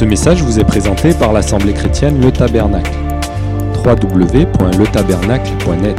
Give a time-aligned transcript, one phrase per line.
[0.00, 2.90] Ce message vous est présenté par l'Assemblée chrétienne Le Tabernacle.
[3.84, 5.98] www.letabernacle.net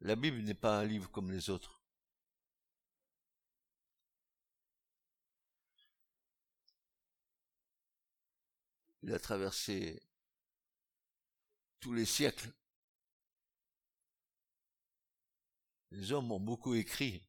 [0.00, 1.80] La Bible n'est pas un livre comme les autres.
[9.04, 10.02] Il a traversé
[11.78, 12.50] tous les siècles.
[15.92, 17.22] Les hommes ont beaucoup écrit,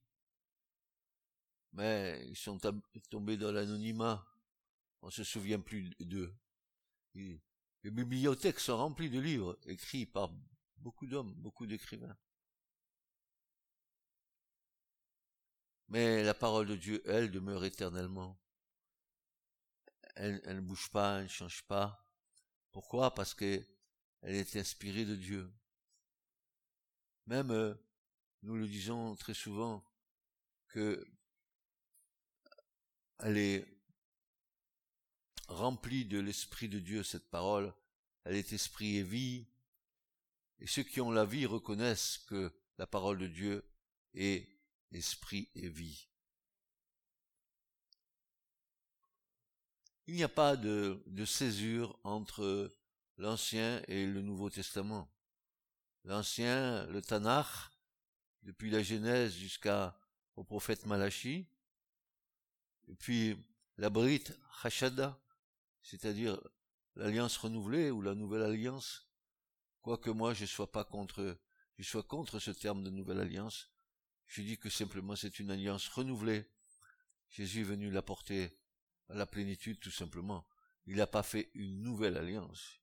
[1.78, 2.60] mais ils sont
[3.12, 4.28] tombés dans l'anonymat.
[5.04, 6.36] On se souvient plus d'eux.
[7.14, 10.32] Les bibliothèques sont remplies de livres écrits par
[10.78, 12.18] beaucoup d'hommes, beaucoup d'écrivains.
[15.90, 18.42] Mais la parole de Dieu, elle, demeure éternellement.
[20.16, 22.04] Elle, ne bouge pas, elle ne change pas.
[22.72, 23.14] Pourquoi?
[23.14, 23.64] Parce que
[24.24, 25.54] elle est inspirée de Dieu.
[27.28, 27.76] Même, euh,
[28.42, 29.86] nous le disons très souvent,
[30.70, 31.08] que
[33.20, 33.66] elle est
[35.48, 37.74] remplie de l'Esprit de Dieu, cette parole.
[38.24, 39.48] Elle est esprit et vie.
[40.60, 43.64] Et ceux qui ont la vie reconnaissent que la parole de Dieu
[44.14, 44.48] est
[44.92, 46.08] esprit et vie.
[50.08, 52.74] Il n'y a pas de, césure entre
[53.18, 55.12] l'Ancien et le Nouveau Testament.
[56.06, 57.72] L'Ancien, le Tanakh,
[58.44, 61.46] depuis la Genèse jusqu'au prophète Malachi,
[62.88, 63.36] et puis
[63.78, 65.20] la Brite Hashada,
[65.82, 66.40] c'est-à-dire
[66.96, 69.08] l'alliance renouvelée ou la nouvelle alliance,
[69.82, 71.38] quoique moi je sois pas contre,
[71.78, 73.70] je sois contre ce terme de nouvelle alliance,
[74.26, 76.46] je dis que simplement c'est une alliance renouvelée.
[77.30, 78.58] Jésus est venu l'apporter
[79.10, 80.48] à la plénitude tout simplement.
[80.86, 82.80] Il n'a pas fait une nouvelle alliance.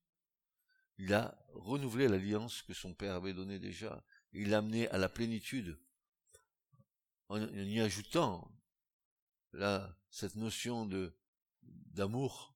[0.97, 4.03] Il a renouvelé l'alliance que son Père avait donnée déjà.
[4.31, 5.77] Il l'a amené à la plénitude
[7.27, 8.54] en y ajoutant
[10.09, 11.13] cette notion de
[11.95, 12.53] d'amour,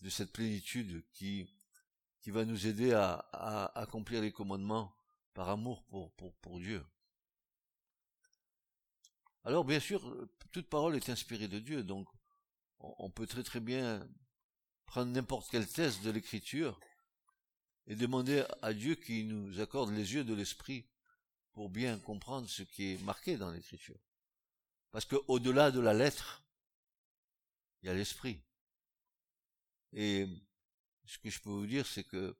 [0.00, 1.46] de cette plénitude qui,
[2.20, 3.18] qui va nous aider à,
[3.74, 4.94] accomplir les commandements
[5.34, 5.84] par amour
[6.40, 6.84] pour, Dieu.
[9.44, 12.08] Alors bien sûr, toute parole est inspirée de Dieu, donc
[12.78, 14.08] on peut très très bien
[14.86, 16.80] prendre n'importe quel test de l'écriture
[17.86, 20.86] et demander à Dieu qu'il nous accorde les yeux de l'esprit
[21.52, 24.00] pour bien comprendre ce qui est marqué dans l'écriture.
[24.94, 26.44] Parce que au-delà de la lettre,
[27.82, 28.40] il y a l'esprit.
[29.92, 30.28] Et
[31.04, 32.36] ce que je peux vous dire, c'est que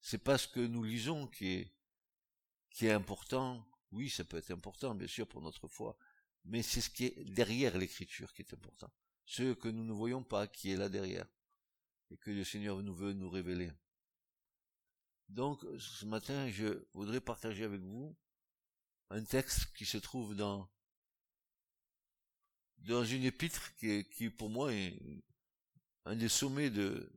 [0.00, 1.74] c'est pas ce que nous lisons qui est,
[2.70, 3.68] qui est important.
[3.90, 5.94] Oui, ça peut être important, bien sûr, pour notre foi,
[6.46, 8.90] mais c'est ce qui est derrière l'écriture qui est important.
[9.26, 11.26] Ce que nous ne voyons pas, qui est là derrière,
[12.10, 13.70] et que le Seigneur nous veut nous révéler.
[15.28, 18.16] Donc, ce matin, je voudrais partager avec vous
[19.10, 20.72] un texte qui se trouve dans
[22.82, 24.98] dans une épître qui, qui pour moi est
[26.04, 27.10] un des sommets de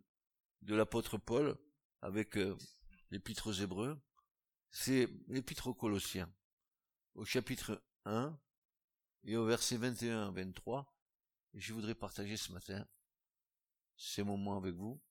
[0.65, 1.57] de l'apôtre Paul
[2.01, 2.57] avec euh,
[3.11, 3.99] l'épître aux Hébreux,
[4.71, 6.31] c'est l'épître aux Colossiens,
[7.13, 8.37] au chapitre 1,
[9.23, 10.91] et au verset 21 à 23,
[11.53, 12.87] je voudrais partager ce matin
[13.97, 15.01] ces moments avec vous.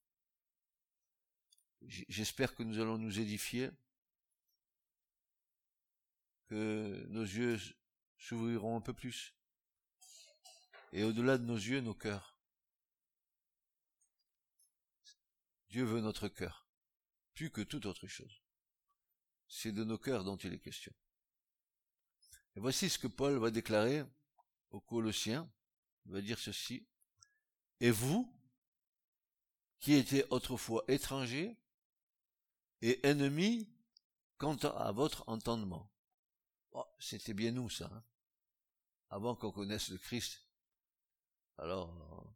[1.82, 3.70] J'espère que nous allons nous édifier,
[6.48, 7.58] que nos yeux
[8.18, 9.34] s'ouvriront un peu plus,
[10.94, 12.38] et au-delà de nos yeux, nos cœurs.
[15.68, 16.68] Dieu veut notre cœur,
[17.34, 18.40] plus que toute autre chose.
[19.48, 20.94] C'est de nos cœurs dont il est question.
[22.54, 24.04] Et voici ce que Paul va déclarer
[24.70, 25.52] aux Colossiens.
[26.06, 26.86] Il va dire ceci.
[27.80, 28.32] Et vous,
[29.80, 31.58] qui étiez autrefois étrangers
[32.82, 33.68] et ennemis
[34.38, 35.92] quant à votre entendement.
[36.70, 37.90] Oh, C'était bien nous, ça.
[37.92, 38.04] Hein
[39.10, 40.43] Avant qu'on connaisse le Christ.
[41.58, 42.34] Alors,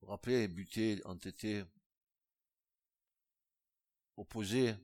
[0.00, 1.64] vous rappelez, buté, entêté,
[4.16, 4.74] opposé,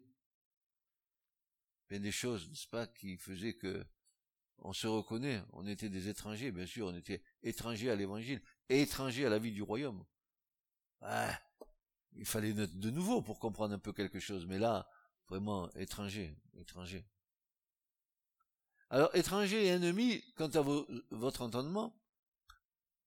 [1.89, 3.85] bien des choses, n'est-ce pas, qui faisaient que
[4.61, 8.83] on se reconnaît, on était des étrangers, bien sûr, on était étrangers à l'évangile, et
[8.83, 10.05] étrangers à la vie du royaume.
[11.01, 11.41] Ah,
[12.15, 14.89] il fallait de nouveau pour comprendre un peu quelque chose, mais là,
[15.29, 17.07] vraiment, étranger, étranger.
[18.91, 20.63] Alors, étranger et ennemi, quant à
[21.11, 21.95] votre entendement,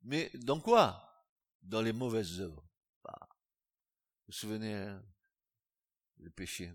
[0.04, 1.08] mais dans quoi?
[1.62, 2.64] Dans les mauvaises œuvres.
[3.04, 5.04] Bah, vous vous souvenez, hein,
[6.18, 6.72] le péché.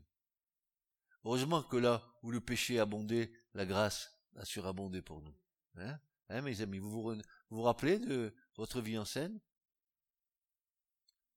[1.25, 5.35] Heureusement que là où le péché abondait, la grâce a surabondé pour nous.
[5.77, 7.21] Hein, hein mes amis, vous
[7.51, 9.41] vous, rappelez de votre vie en scène?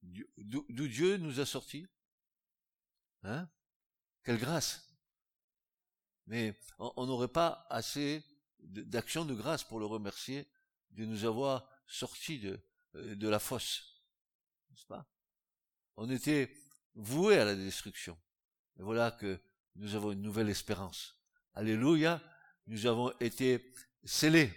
[0.01, 1.87] D'où Dieu nous a sortis?
[3.23, 3.49] Hein?
[4.23, 4.95] Quelle grâce
[6.27, 8.23] Mais on n'aurait pas assez
[8.59, 10.47] d'actions de grâce pour le remercier
[10.91, 12.59] de nous avoir sortis de,
[12.95, 14.01] euh, de la fosse.
[14.71, 15.05] N'est-ce pas?
[15.97, 16.51] On était
[16.95, 18.17] voués à la destruction.
[18.77, 19.39] Et voilà que
[19.75, 21.17] nous avons une nouvelle espérance.
[21.53, 22.21] Alléluia,
[22.67, 24.53] nous avons été scellés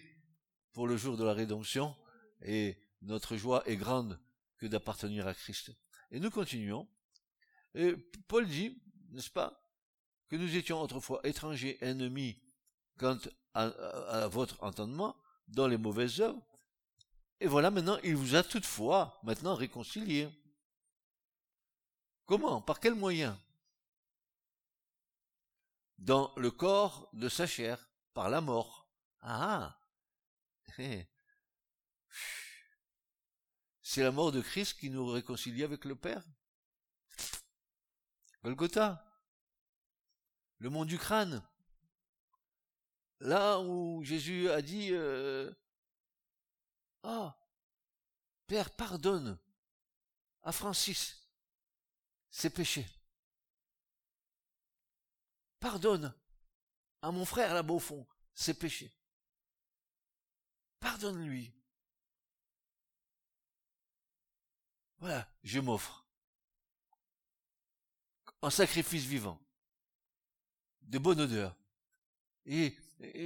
[0.73, 1.97] pour le jour de la rédemption
[2.43, 4.21] et notre joie est grande
[4.57, 5.73] que d'appartenir à Christ.
[6.11, 6.89] Et nous continuons.
[7.75, 7.97] Et
[8.29, 8.81] Paul dit,
[9.11, 9.63] n'est-ce pas,
[10.29, 12.41] que nous étions autrefois étrangers, ennemis
[12.99, 13.19] quant
[13.55, 15.17] à, votre entendement
[15.49, 16.43] dans les mauvaises œuvres.
[17.43, 20.29] Et voilà, maintenant, il vous a toutefois maintenant réconcilié.
[22.25, 22.63] Comment?
[22.63, 23.37] Par quel moyen?
[25.99, 28.89] Dans le corps de sa chair, par la mort.
[29.23, 29.77] Ah
[30.79, 31.05] eh.
[33.83, 36.25] C'est la mort de Christ qui nous réconcilie avec le Père?
[38.45, 39.05] Golgotha.
[40.59, 41.43] Le mont du crâne.
[43.19, 45.53] Là où Jésus a dit euh,
[47.03, 47.37] Ah,
[48.47, 49.39] Père, pardonne
[50.43, 51.29] à Francis
[52.31, 52.87] ses péchés.
[55.61, 56.15] Pardonne
[57.01, 58.93] à mon frère là-bas au fond ses péchés.
[60.81, 61.53] Pardonne-lui.
[64.99, 66.07] Voilà, je m'offre.
[68.41, 69.41] En sacrifice vivant.
[70.83, 71.57] De bonne odeur.
[72.47, 72.77] Et,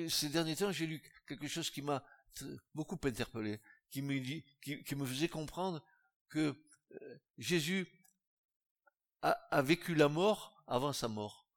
[0.09, 2.03] ces derniers temps, j'ai lu quelque chose qui m'a
[2.75, 3.61] beaucoup interpellé,
[3.91, 5.83] qui me dit, qui, me faisait comprendre
[6.29, 6.55] que
[6.93, 7.87] euh, Jésus
[9.23, 11.49] a, vécu la mort avant sa mort.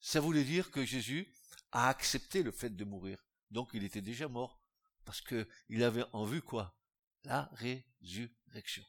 [0.00, 1.32] Ça voulait dire que Jésus
[1.70, 3.24] a accepté le fait de mourir.
[3.50, 4.60] Donc il était déjà mort.
[5.04, 6.76] Parce que il avait en vue quoi?
[7.24, 8.84] La résurrection.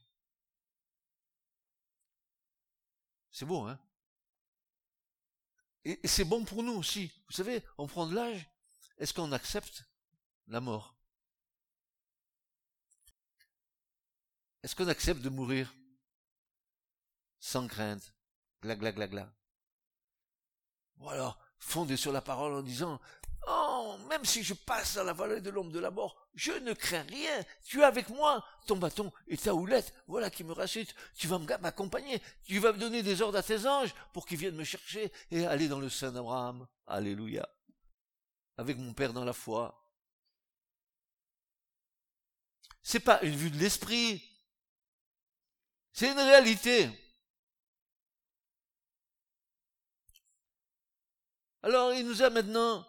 [3.32, 3.80] C'est beau, hein?
[5.86, 7.12] Et c'est bon pour nous aussi.
[7.28, 8.48] Vous savez, on prend de l'âge.
[8.98, 9.84] Est-ce qu'on accepte
[10.48, 10.93] la mort?
[14.64, 15.74] Est-ce qu'on accepte de mourir
[17.40, 18.14] sans crainte?
[18.62, 19.34] Gla gla gla gla.
[20.98, 23.00] Ou alors, fondé sur la parole en disant,
[23.46, 26.72] Oh, même si je passe dans la vallée de l'ombre de la mort, je ne
[26.72, 27.44] crains rien.
[27.66, 28.46] Tu es avec moi.
[28.66, 30.86] Ton bâton et ta houlette, voilà qui me rassure.
[31.16, 32.22] Tu vas m'accompagner.
[32.46, 35.46] Tu vas me donner des ordres à tes anges pour qu'ils viennent me chercher et
[35.46, 36.66] aller dans le sein d'Abraham.
[36.88, 37.48] Alléluia.
[38.58, 39.86] Avec mon Père dans la foi.
[42.82, 44.24] C'est pas une vue de l'esprit.
[45.94, 46.90] C'est une réalité.
[51.62, 52.86] Alors il nous a maintenant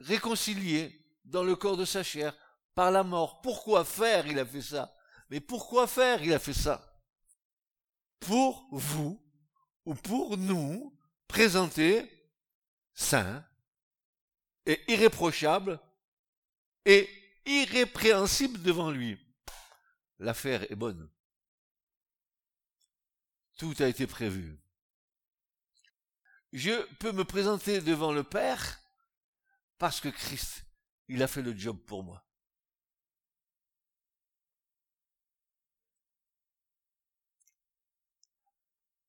[0.00, 0.94] réconciliés
[1.24, 2.36] dans le corps de sa chair
[2.74, 3.40] par la mort.
[3.40, 4.94] Pourquoi faire il a fait ça?
[5.30, 6.84] Mais pourquoi faire il a fait ça?
[8.20, 9.24] Pour vous
[9.84, 12.10] ou pour nous présenter
[12.92, 13.44] saint
[14.66, 15.80] et irréprochable
[16.84, 17.08] et
[17.46, 19.18] irrépréhensible devant lui.
[20.18, 21.08] L'affaire est bonne.
[23.58, 24.58] Tout a été prévu
[26.52, 28.80] je peux me présenter devant le Père
[29.78, 30.64] parce que Christ,
[31.08, 32.24] il a fait le job pour moi.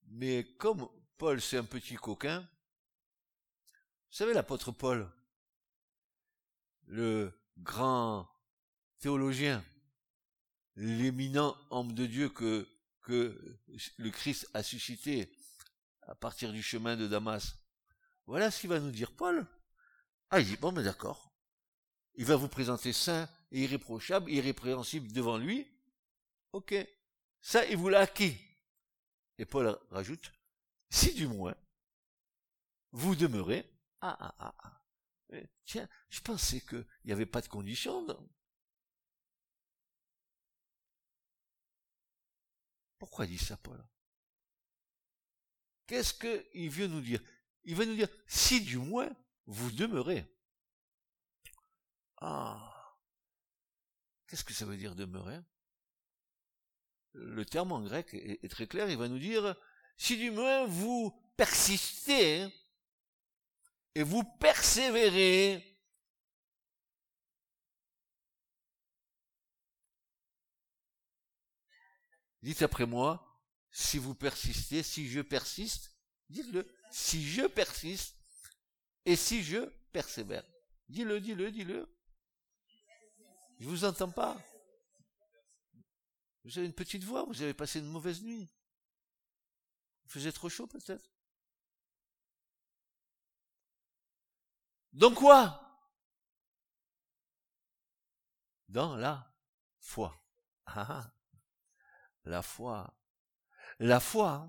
[0.08, 5.10] Mais comme Paul, c'est un petit coquin, vous savez, l'apôtre Paul,
[6.88, 8.28] le grand
[8.98, 9.64] théologien,
[10.76, 12.68] l'éminent homme de Dieu que,
[13.02, 13.60] que
[13.98, 15.32] le Christ a suscité
[16.04, 17.56] à partir du chemin de Damas.
[18.26, 19.46] Voilà ce qu'il va nous dire Paul.
[20.30, 21.34] Ah, il dit, bon, mais d'accord.
[22.16, 25.68] Il va vous présenter saint et irréprochable, irrépréhensible devant lui.
[26.52, 26.76] Ok.
[27.42, 28.38] Ça, il vous l'a acquis.
[29.38, 30.32] Et Paul rajoute,
[30.90, 31.56] si du moins,
[32.92, 33.66] vous demeurez,
[34.02, 34.82] ah, ah, ah, ah.
[35.32, 38.06] Eh, tiens, je pensais qu'il n'y avait pas de condition.
[43.00, 43.84] Pourquoi dit ça, Paul?
[45.88, 47.22] Qu'est-ce qu'il veut nous dire?
[47.64, 49.10] Il veut nous dire, si du moins
[49.48, 50.26] vous demeurez.
[52.18, 52.98] Ah,
[54.28, 55.40] qu'est-ce que ça veut dire demeurer
[57.14, 59.56] Le terme en grec est, très clair, il va nous dire,
[59.98, 62.48] si du moins vous persistez
[63.96, 65.79] et vous persévérez,
[72.42, 73.26] dites après moi,
[73.72, 75.94] si vous persistez, si je persiste,
[76.30, 78.16] dites-le, si je persiste
[79.06, 80.46] et si je persévère.
[80.88, 81.88] Dis-le, dis-le, dis-le.
[83.60, 84.42] Je vous entends pas.
[86.46, 88.50] Vous avez une petite voix, vous avez passé une mauvaise nuit.
[90.04, 91.12] Vous faisait trop chaud peut-être.
[94.94, 95.66] Donc quoi?
[98.68, 99.36] Dans la
[99.80, 100.20] foi.
[100.66, 101.19] Ah, ah.
[102.26, 102.94] La foi.
[103.80, 104.48] La foi.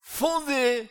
[0.00, 0.88] Fondée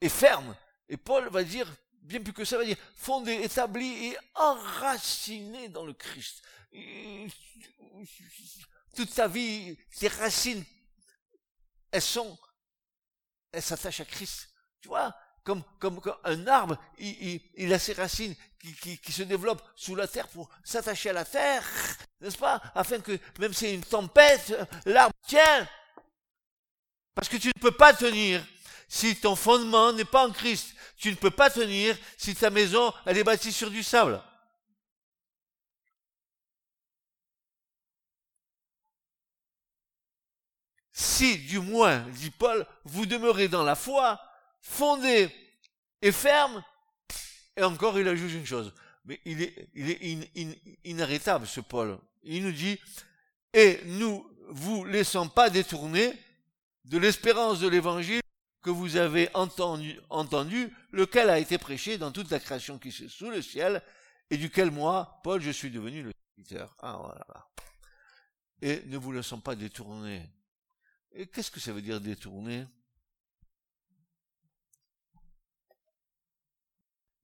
[0.00, 0.56] et ferme.
[0.88, 1.66] Et Paul va dire,
[2.02, 6.42] bien plus que ça, va dire fondé, établi et enraciné dans le Christ.
[8.94, 10.64] Toute ta vie, tes racines,
[11.90, 12.38] elles sont,
[13.50, 14.50] elles s'attachent à Christ.
[14.80, 19.62] Tu vois, comme, comme, un arbre, il, il, a ses racines qui, qui, se développent
[19.76, 21.62] sous la terre pour s'attacher à la terre,
[22.20, 22.62] n'est-ce pas?
[22.74, 24.54] Afin que même si une tempête,
[24.86, 25.68] l'arbre tient.
[27.14, 28.44] Parce que tu ne peux pas tenir
[28.88, 30.74] si ton fondement n'est pas en Christ.
[30.96, 34.22] Tu ne peux pas tenir si ta maison, elle est bâtie sur du sable.
[40.96, 44.20] Si, du moins, dit Paul, vous demeurez dans la foi,
[44.64, 45.28] fondé
[46.02, 46.64] et ferme,
[47.56, 48.72] et encore il ajoute une chose,
[49.04, 51.98] mais il est, il inarrêtable ce Paul.
[52.22, 52.80] Il nous dit,
[53.52, 56.12] et nous vous laissons pas détourner
[56.84, 58.20] de l'espérance de l'évangile
[58.62, 63.08] que vous avez entendu, entendu, lequel a été prêché dans toute la création qui est
[63.08, 63.82] sous le ciel,
[64.30, 66.74] et duquel moi, Paul, je suis devenu le serviteur.
[66.80, 67.50] Ah, voilà.
[68.62, 70.22] Et ne vous laissons pas détourner.
[71.12, 72.64] Et qu'est-ce que ça veut dire détourner?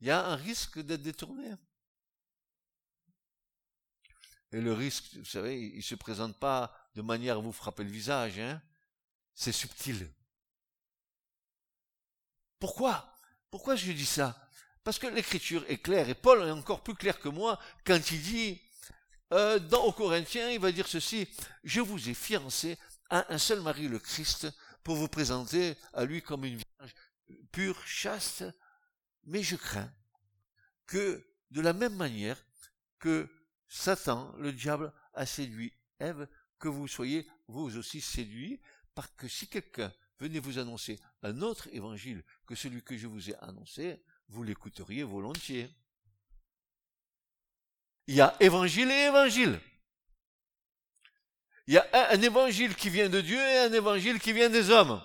[0.01, 1.51] Il y a un risque d'être détourné.
[4.53, 7.91] Et le risque, vous savez, il se présente pas de manière à vous frapper le
[7.91, 8.61] visage, hein.
[9.35, 10.11] C'est subtil.
[12.59, 13.17] Pourquoi?
[13.51, 14.49] Pourquoi je dis ça?
[14.83, 18.23] Parce que l'écriture est claire, et Paul est encore plus clair que moi quand il
[18.23, 18.61] dit,
[19.33, 21.29] euh, dans aux Corinthiens, il va dire ceci,
[21.63, 22.79] je vous ai fiancé
[23.09, 24.49] à un seul mari, le Christ,
[24.83, 26.95] pour vous présenter à lui comme une vierge
[27.53, 28.45] pure, chaste,
[29.25, 29.93] mais je crains
[30.87, 32.43] que de la même manière
[32.99, 33.29] que
[33.69, 38.61] Satan, le diable, a séduit Ève, que vous soyez vous aussi séduits,
[38.95, 43.31] parce que si quelqu'un venait vous annoncer un autre évangile que celui que je vous
[43.31, 45.71] ai annoncé, vous l'écouteriez volontiers.
[48.07, 49.61] Il y a évangile et évangile.
[51.67, 54.71] Il y a un, évangile qui vient de Dieu et un évangile qui vient des
[54.71, 55.01] hommes.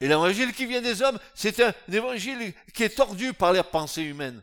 [0.00, 4.02] Et l'évangile qui vient des hommes, c'est un évangile qui est tordu par les pensées
[4.02, 4.42] humaines.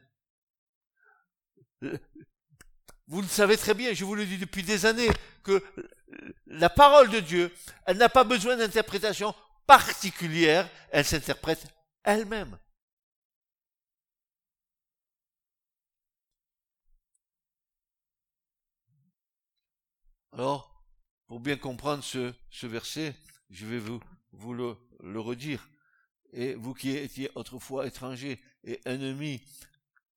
[3.08, 5.10] Vous le savez très bien, je vous le dis depuis des années,
[5.44, 5.64] que
[6.46, 7.54] la parole de Dieu,
[7.86, 9.34] elle n'a pas besoin d'interprétation
[9.66, 11.66] particulière, elle s'interprète
[12.04, 12.58] elle-même.
[20.32, 20.84] Alors,
[21.26, 23.16] pour bien comprendre ce, ce verset,
[23.50, 24.00] je vais vous,
[24.38, 25.68] vous le, le redire.
[26.34, 29.42] Et vous qui étiez autrefois étrangers et ennemis,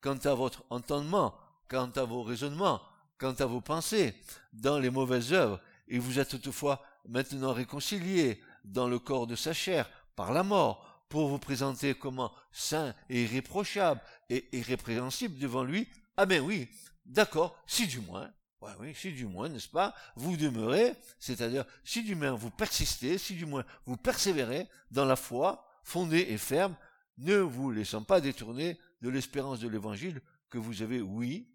[0.01, 1.35] quant à votre entendement,
[1.69, 2.83] quant à vos raisonnements,
[3.19, 4.15] quant à vos pensées,
[4.53, 9.53] dans les mauvaises œuvres, et vous êtes toutefois maintenant réconciliés dans le corps de sa
[9.53, 15.89] chair par la mort, pour vous présenter comme saint et irréprochable et irrépréhensible devant lui.
[16.17, 16.69] Ah ben oui,
[17.05, 22.15] d'accord, si du moins, Oui, si du moins, n'est-ce pas, vous demeurez, c'est-à-dire si du
[22.15, 26.77] moins vous persistez, si du moins vous persévérez dans la foi, fondée et ferme,
[27.19, 31.49] ne vous laissant pas détourner de l'espérance de l'évangile que vous avez, oui,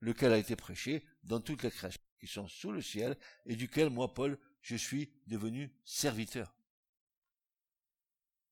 [0.00, 3.90] lequel a été prêché dans toutes les créations qui sont sous le ciel, et duquel
[3.90, 6.54] moi, Paul, je suis devenu serviteur.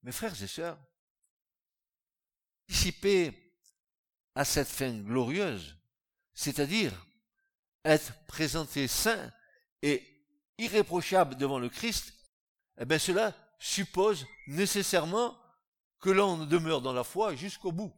[0.03, 0.79] Mes frères et sœurs,
[2.67, 3.53] participer
[4.35, 5.75] à cette fin glorieuse,
[6.33, 7.07] c'est-à-dire
[7.87, 9.31] être présenté saint
[9.81, 10.03] et
[10.57, 12.13] irréprochable devant le Christ,
[12.79, 15.37] eh bien cela suppose nécessairement
[15.99, 17.93] que l'on demeure dans la foi jusqu'au bout.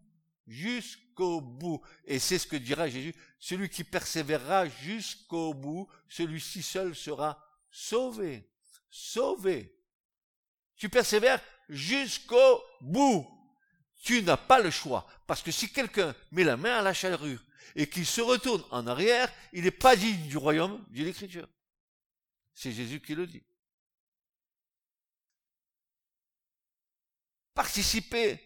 [0.48, 1.82] Jusqu'au bout.
[2.06, 3.14] Et c'est ce que dira Jésus.
[3.40, 8.50] Celui qui persévérera jusqu'au bout, celui-ci seul sera sauvé.
[8.90, 9.76] Sauvé.
[10.76, 13.28] Tu persévères jusqu'au bout.
[14.02, 15.06] Tu n'as pas le choix.
[15.28, 17.40] Parce que si quelqu'un met la main à la charrue
[17.76, 21.48] et qu'il se retourne en arrière, il n'est pas digne du royaume, dit l'Écriture.
[22.54, 23.44] C'est Jésus qui le dit.
[27.54, 28.40] Participer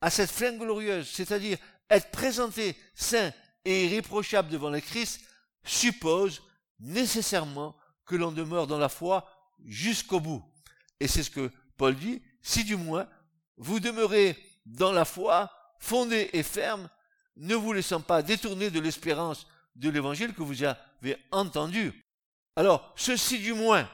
[0.00, 1.58] à cette flamme glorieuse, c'est-à-dire
[1.90, 3.32] être présenté saint
[3.64, 5.20] et irréprochable devant le Christ,
[5.64, 6.42] suppose
[6.78, 9.28] nécessairement que l'on demeure dans la foi
[9.64, 10.44] jusqu'au bout.
[11.00, 13.08] Et c'est ce que Paul dit, si du moins
[13.56, 16.88] vous demeurez dans la foi, fondée et ferme,
[17.36, 21.92] ne vous laissant pas détourner de l'espérance de l'évangile que vous avez entendu.
[22.56, 23.90] Alors, ceci du moins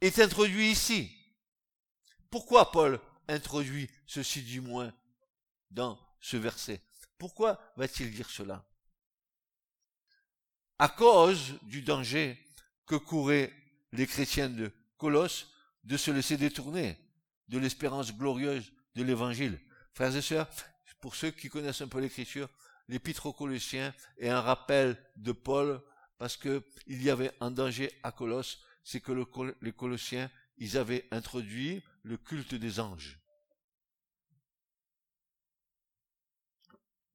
[0.00, 1.12] est introduit ici.
[2.30, 4.92] Pourquoi Paul introduit ceci du moins
[5.70, 6.82] dans ce verset?
[7.18, 8.64] Pourquoi va-t-il dire cela?
[10.78, 12.38] À cause du danger
[12.86, 13.52] que couraient
[13.92, 15.48] les chrétiens de Colosse
[15.84, 16.98] de se laisser détourner
[17.48, 19.58] de l'espérance glorieuse de l'évangile.
[19.94, 20.48] Frères et sœurs,
[21.06, 22.48] pour ceux qui connaissent un peu l'écriture,
[22.88, 25.80] l'épître aux Colossiens est un rappel de Paul
[26.18, 29.12] parce que il y avait un danger à Colosse, c'est que
[29.62, 33.20] les Colossiens, ils avaient introduit le culte des anges.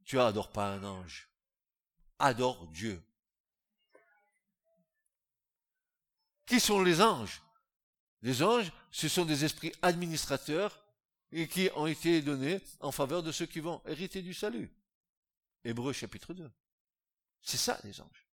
[0.05, 1.29] Tu adores pas un ange.
[2.17, 3.03] Adore Dieu.
[6.45, 7.41] Qui sont les anges?
[8.21, 10.80] Les anges, ce sont des esprits administrateurs
[11.31, 14.71] et qui ont été donnés en faveur de ceux qui vont hériter du salut.
[15.63, 16.51] Hébreu chapitre 2.
[17.41, 18.27] C'est ça les anges.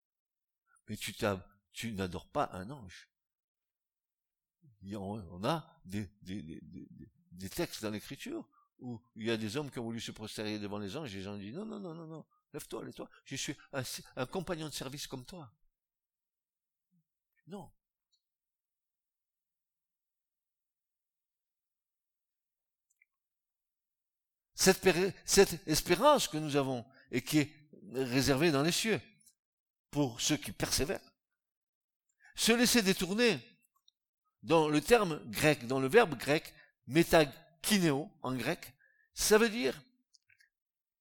[0.89, 3.09] Mais tu, n'adores pas un ange.
[4.93, 6.09] On a des,
[7.51, 10.79] textes dans l'écriture où il y a des hommes qui ont voulu se prosterner devant
[10.79, 13.57] les anges et les gens disent non, non, non, non, non, lève-toi, lève-toi, je suis
[14.17, 15.53] un compagnon de service comme toi.
[17.49, 17.71] Non.
[24.59, 27.55] Cette, espérance que nous avons et qui est
[27.95, 29.01] réservée dans les cieux
[29.93, 31.13] pour ceux qui persévèrent.
[32.35, 33.39] Se laisser détourner
[34.43, 36.53] dans le terme grec, dans le verbe grec,
[36.89, 38.73] métakinéo en grec,
[39.15, 39.81] ça veut dire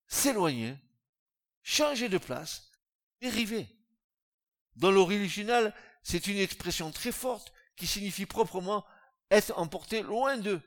[0.08, 0.76] s'éloigner,
[1.64, 2.72] changer de place,
[3.22, 3.68] dériver.
[4.76, 5.74] Dans l'original,
[6.04, 8.86] c'est une expression très forte qui signifie proprement
[9.32, 10.62] être emporté loin d'eux,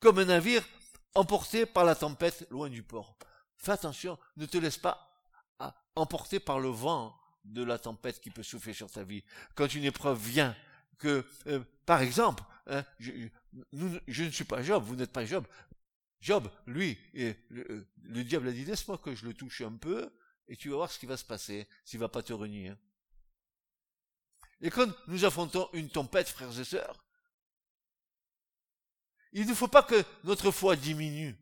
[0.00, 0.66] comme un navire
[1.14, 3.16] emporté par la tempête loin du port.
[3.56, 5.06] Fais attention, ne te laisse pas
[5.96, 9.24] emporter par le vent de la tempête qui peut souffler sur ta vie.
[9.54, 10.56] Quand une épreuve vient,
[10.98, 13.28] que, euh, par exemple, hein, je,
[14.22, 15.46] ne suis pas Job, vous n'êtes pas Job.
[16.20, 17.86] Job, lui, et le,
[18.22, 20.12] diable a dit, laisse-moi que je le touche un peu,
[20.48, 22.74] et tu vas voir ce qui va se passer, s'il va pas te renier.
[24.60, 27.02] Et quand nous affrontons une tempête, frères et sœurs,
[29.32, 31.36] il ne faut pas que notre foi diminue.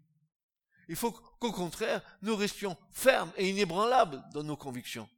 [0.89, 5.09] Il faut qu'au contraire, nous restions fermes et inébranlables dans nos convictions.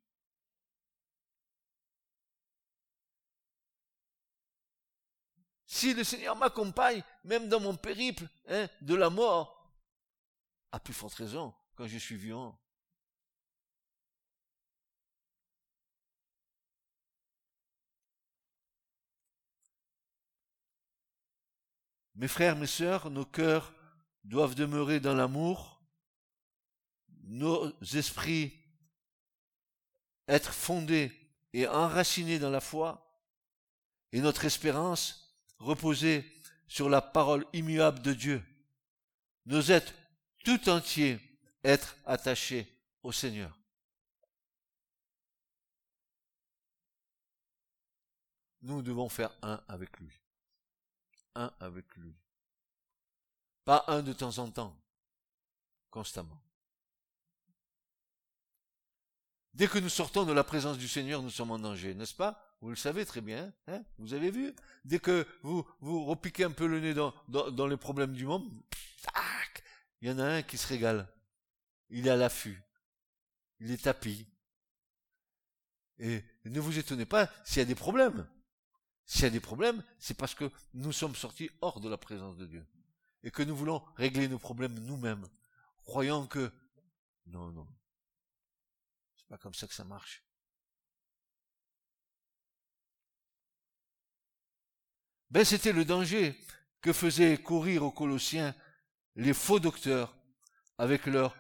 [5.66, 9.72] Si le Seigneur m'accompagne, même dans mon périple hein, de la mort,
[10.72, 12.58] à plus forte raison quand je suis vivant.
[22.20, 23.72] Mes frères, mes sœurs, nos cœurs
[24.24, 25.80] doivent demeurer dans l'amour,
[27.22, 28.52] nos esprits
[30.28, 31.12] être fondés
[31.54, 33.24] et enracinés dans la foi,
[34.12, 36.30] et notre espérance reposer
[36.68, 38.42] sur la parole immuable de Dieu.
[39.46, 39.94] Nos êtres
[40.44, 41.18] tout entiers
[41.64, 42.70] être attachés
[43.02, 43.58] au Seigneur.
[48.60, 50.19] Nous devons faire un avec lui
[51.60, 52.14] avec lui.
[53.64, 54.76] Pas un de temps en temps,
[55.90, 56.42] constamment.
[59.54, 62.56] Dès que nous sortons de la présence du Seigneur, nous sommes en danger, n'est-ce pas?
[62.60, 63.82] Vous le savez très bien, hein?
[63.98, 64.54] Vous avez vu?
[64.84, 68.48] Dès que vous vous repiquez un peu le nez dans, dans, les problèmes du monde,
[70.00, 71.08] il y en a un qui se régale.
[71.88, 72.62] Il est à l'affût.
[73.58, 74.26] Il est tapis.
[75.98, 78.26] Et ne vous étonnez pas s'il y a des problèmes.
[79.10, 82.36] S'il y a des problèmes, c'est parce que nous sommes sortis hors de la présence
[82.36, 82.64] de Dieu.
[83.24, 85.26] Et que nous voulons régler nos problèmes nous-mêmes,
[85.82, 86.52] croyant que
[87.26, 87.66] non, non.
[89.16, 90.22] C'est pas comme ça que ça marche.
[95.32, 96.40] Ben, c'était le danger
[96.80, 98.54] que faisaient courir aux Colossiens
[99.16, 100.16] les faux docteurs
[100.78, 101.36] avec leurs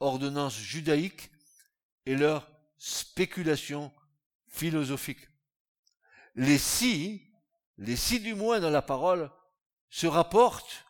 [0.00, 1.30] ordonnances judaïques
[2.06, 3.92] et leurs spéculations
[4.48, 5.29] philosophiques
[6.34, 7.22] les si,
[7.78, 9.30] les si du moins dans la parole,
[9.88, 10.84] se rapportent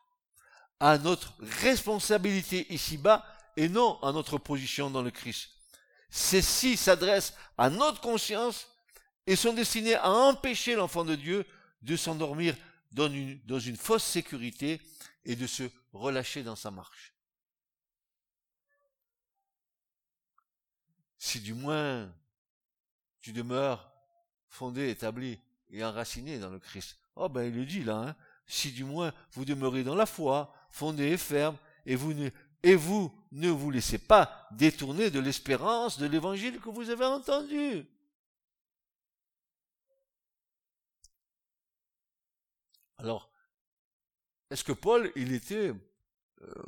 [0.78, 3.24] à notre responsabilité ici-bas
[3.56, 5.50] et non à notre position dans le Christ.
[6.10, 8.68] Ces si s'adressent à notre conscience
[9.26, 11.46] et sont destinés à empêcher l'enfant de Dieu
[11.82, 12.56] de s'endormir
[12.92, 14.80] dans une, fausse sécurité
[15.24, 17.14] et de se relâcher dans sa marche.
[21.18, 22.12] Si du moins
[23.20, 23.89] tu demeures
[24.50, 25.38] fondé, établi
[25.70, 26.98] et enraciné dans le Christ.
[27.16, 28.16] Oh ben il le dit là, hein.
[28.46, 32.28] si du moins vous demeurez dans la foi, fondé et ferme, et vous ne,
[32.62, 37.86] et vous ne vous laissez pas détourner de l'espérance de l'évangile que vous avez entendu.
[42.98, 43.30] Alors,
[44.50, 45.72] est-ce que Paul, il était
[46.42, 46.62] euh,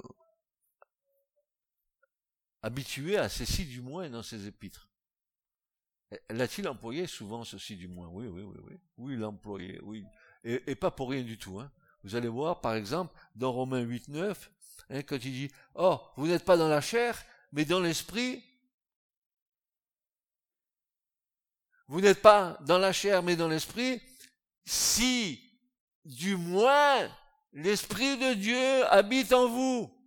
[2.62, 4.88] habitué à ceci du moins dans ses épîtres?
[6.30, 8.08] L'a-t-il employé souvent ceci du moins?
[8.08, 8.74] Oui, oui, oui, oui.
[8.98, 10.04] Oui, il l'a employé, oui.
[10.44, 11.60] Et, et, pas pour rien du tout.
[11.60, 11.70] Hein.
[12.04, 14.50] Vous allez voir, par exemple, dans Romains 8, 9,
[14.90, 17.22] hein, quand il dit, oh, vous n'êtes pas dans la chair,
[17.52, 18.42] mais dans l'esprit.
[21.86, 24.00] Vous n'êtes pas dans la chair, mais dans l'esprit.
[24.64, 25.58] Si,
[26.04, 27.08] du moins,
[27.52, 30.01] l'esprit de Dieu habite en vous.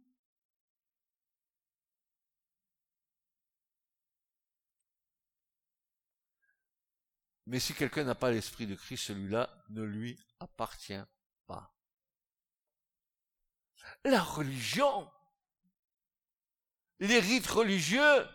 [7.48, 11.04] Mais si quelqu'un n'a pas l'esprit de Christ, celui-là ne lui appartient
[11.46, 11.76] pas.
[14.04, 15.10] La religion,
[17.00, 18.28] les rites religieux,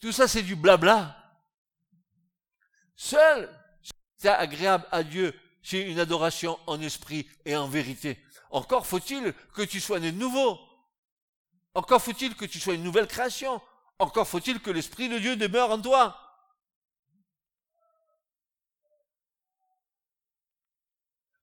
[0.00, 1.16] tout ça c'est du blabla.
[2.94, 3.48] Seul,
[4.18, 8.22] c'est agréable à Dieu, c'est une adoration en esprit et en vérité.
[8.50, 10.58] Encore faut-il que tu sois né nouveau.
[11.74, 13.60] Encore faut-il que tu sois une nouvelle création.
[13.98, 16.23] Encore faut-il que l'Esprit de Dieu demeure en toi.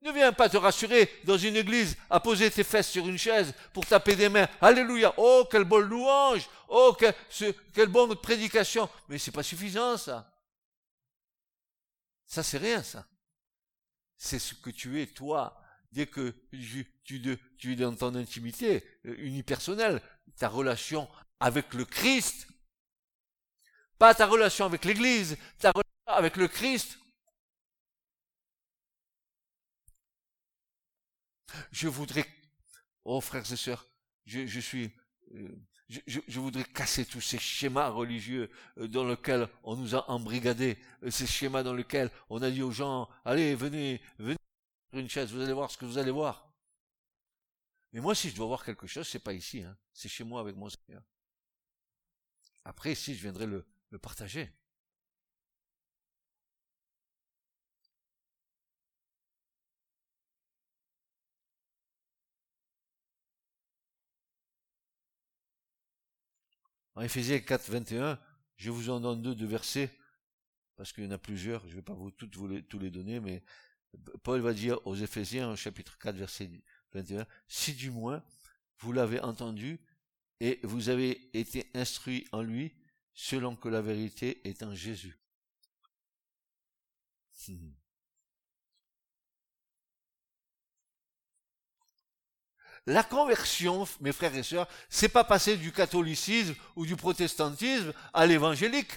[0.01, 3.53] Ne viens pas te rassurer dans une église à poser tes fesses sur une chaise
[3.71, 4.47] pour taper des mains.
[4.59, 5.13] Alléluia.
[5.17, 6.49] Oh, quelle bonne louange.
[6.67, 6.97] Oh,
[7.73, 8.89] quelle bonne prédication.
[9.07, 10.27] Mais c'est pas suffisant, ça.
[12.25, 13.05] Ça, c'est rien, ça.
[14.17, 15.61] C'est ce que tu es, toi.
[15.91, 20.01] Dès que tu, tu es dans ton intimité euh, unipersonnelle,
[20.37, 21.09] ta relation
[21.39, 22.47] avec le Christ,
[23.97, 26.97] pas ta relation avec l'église, ta relation avec le Christ,
[31.71, 32.25] Je voudrais,
[33.05, 33.87] oh frères et sœurs,
[34.25, 34.91] je, je suis,
[35.33, 35.49] euh,
[35.89, 40.77] je, je, voudrais casser tous ces schémas religieux euh, dans lesquels on nous a embrigadés,
[41.03, 44.37] euh, ces schémas dans lesquels on a dit aux gens, allez, venez, venez
[44.93, 46.53] une chaise, vous allez voir ce que vous allez voir.
[47.93, 49.77] Mais moi, si je dois voir quelque chose, c'est pas ici, hein.
[49.93, 51.03] c'est chez moi avec mon Seigneur.
[52.63, 54.51] Après, ici, je viendrai le, le partager.
[66.95, 68.19] En Éphésiens 4, 21,
[68.57, 69.89] je vous en donne deux, de versets,
[70.75, 72.79] parce qu'il y en a plusieurs, je ne vais pas vous toutes vous les, tous
[72.79, 73.43] les donner, mais
[74.23, 76.49] Paul va dire aux Éphésiens, au chapitre 4, verset
[76.93, 78.23] 21, si du moins
[78.79, 79.79] vous l'avez entendu
[80.39, 82.73] et vous avez été instruit en lui,
[83.13, 85.17] selon que la vérité est en Jésus.
[87.47, 87.80] Hmm.
[92.87, 98.25] La conversion, mes frères et sœurs, c'est pas passer du catholicisme ou du protestantisme à
[98.25, 98.91] l'évangélique.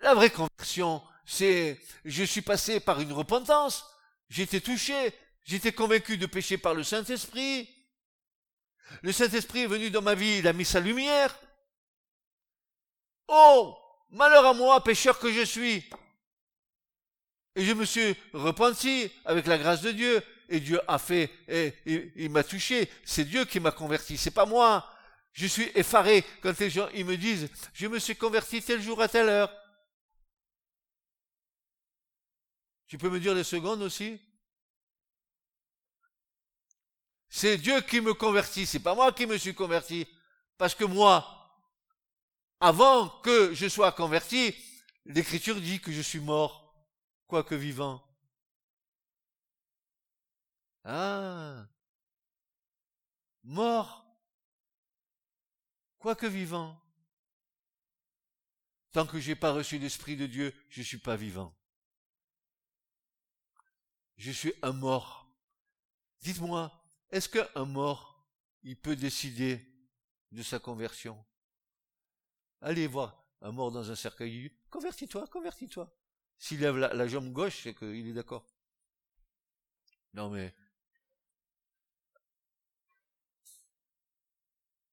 [0.00, 3.84] La vraie conversion, c'est je suis passé par une repentance,
[4.28, 5.12] j'étais touché,
[5.44, 7.68] j'étais convaincu de pécher par le Saint-Esprit.
[9.02, 11.38] Le Saint-Esprit est venu dans ma vie, il a mis sa lumière.
[13.28, 13.78] Oh,
[14.10, 15.88] malheur à moi, pécheur que je suis.
[17.56, 20.22] Et je me suis repenti avec la grâce de Dieu.
[20.48, 21.74] Et Dieu a fait, et,
[22.16, 22.90] il m'a touché.
[23.04, 24.88] C'est Dieu qui m'a converti, c'est pas moi.
[25.32, 29.00] Je suis effaré quand les gens ils me disent, je me suis converti tel jour
[29.00, 29.52] à telle heure.
[32.88, 34.20] Tu peux me dire les secondes aussi?
[37.28, 40.08] C'est Dieu qui me convertit, c'est pas moi qui me suis converti.
[40.58, 41.24] Parce que moi,
[42.58, 44.52] avant que je sois converti,
[45.06, 46.59] l'Écriture dit que je suis mort
[47.30, 48.02] quoique vivant.
[50.82, 51.68] Ah
[53.44, 54.04] Mort
[56.00, 56.76] Quoique vivant.
[58.90, 61.56] Tant que j'ai pas reçu l'Esprit de Dieu, je suis pas vivant.
[64.16, 65.32] Je suis un mort.
[66.22, 68.26] Dites-moi, est-ce qu'un mort,
[68.64, 69.64] il peut décider
[70.32, 71.24] de sa conversion?
[72.60, 75.99] Allez voir un mort dans un cercueil, convertis-toi, convertis-toi.
[76.40, 78.46] S'il lève la, jambe gauche, c'est qu'il est d'accord.
[80.14, 80.54] Non mais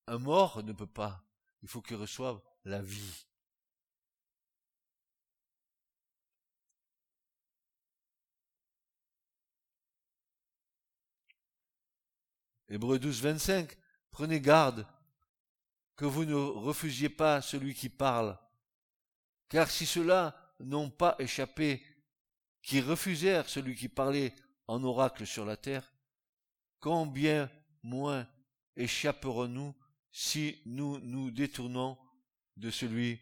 [0.07, 1.23] un mort ne peut pas.
[1.63, 3.25] Il faut qu'il reçoive la vie.
[12.67, 13.77] Hébreu 12, 25.
[14.11, 14.85] Prenez garde
[15.95, 18.37] que vous ne refusiez pas celui qui parle.
[19.47, 21.83] Car si cela n'ont pas échappé,
[22.61, 24.35] qui refusèrent celui qui parlait
[24.67, 25.93] en oracle sur la terre,
[26.79, 27.49] combien
[27.83, 28.27] moins
[28.75, 29.73] échapperons-nous
[30.11, 31.97] si nous nous détournons
[32.57, 33.19] de celui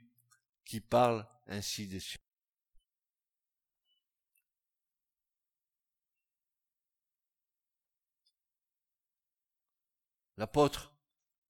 [0.64, 2.18] qui parle ainsi des cieux?
[10.38, 10.94] L'apôtre,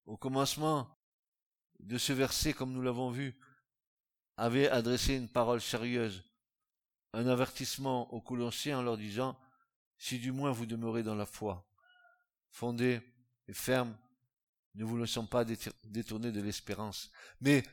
[0.06, 0.96] au commencement
[1.80, 3.40] de ce verset, comme nous l'avons vu,
[4.38, 6.24] avait adressé une parole sérieuse,
[7.14, 9.40] un avertissement aux Colossiens en leur disant,
[9.98, 11.66] si du moins vous demeurez dans la foi,
[12.50, 13.02] fondés
[13.48, 13.98] et fermes,
[14.76, 17.12] ne vous laissons pas détourner de l'espérance.
[17.40, 17.64] Mais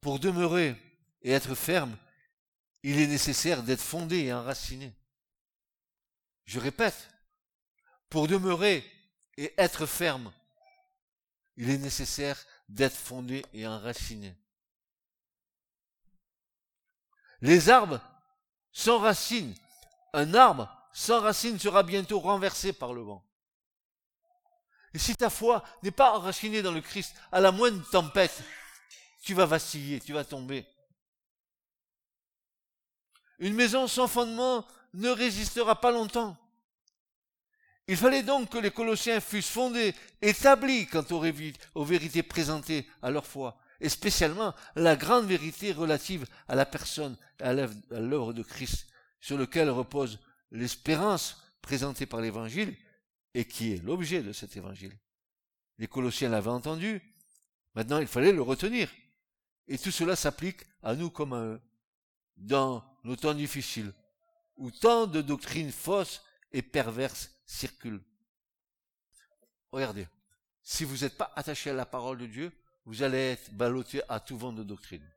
[0.00, 0.76] pour demeurer
[1.22, 1.96] et être ferme,
[2.82, 4.92] il est nécessaire d'être fondé et enraciné.
[6.44, 7.08] Je répète,
[8.10, 8.84] pour demeurer
[9.36, 10.32] et être ferme,
[11.56, 14.34] il est nécessaire d'être fondé et enraciné.
[17.44, 18.00] Les arbres
[18.72, 19.54] sans racines.
[20.14, 23.22] Un arbre sans racines sera bientôt renversé par le vent.
[24.94, 28.42] Et si ta foi n'est pas enracinée dans le Christ, à la moindre tempête,
[29.22, 30.64] tu vas vaciller, tu vas tomber.
[33.40, 36.38] Une maison sans fondement ne résistera pas longtemps.
[37.88, 41.22] Il fallait donc que les Colossiens fussent fondés, établis quant aux,
[41.74, 47.18] aux vérités présentées à leur foi, et spécialement la grande vérité relative à la personne
[47.38, 48.86] et à l'œuvre de Christ,
[49.20, 50.20] sur lequel repose
[50.50, 52.74] l'espérance présentée par l'Évangile
[53.34, 54.98] et qui est l'objet de cet Évangile.
[55.76, 57.02] Les Colossiens l'avaient entendu,
[57.74, 58.90] maintenant il fallait le retenir.
[59.68, 61.60] Et tout cela s'applique à nous comme à eux,
[62.38, 63.92] dans nos temps difficiles,
[64.56, 68.02] où tant de doctrines fausses et perverses circulent.
[69.72, 70.08] Regardez,
[70.62, 72.50] si vous n'êtes pas attaché à la parole de Dieu,
[72.86, 75.08] vous allez être ballotté à tout vent de doctrine.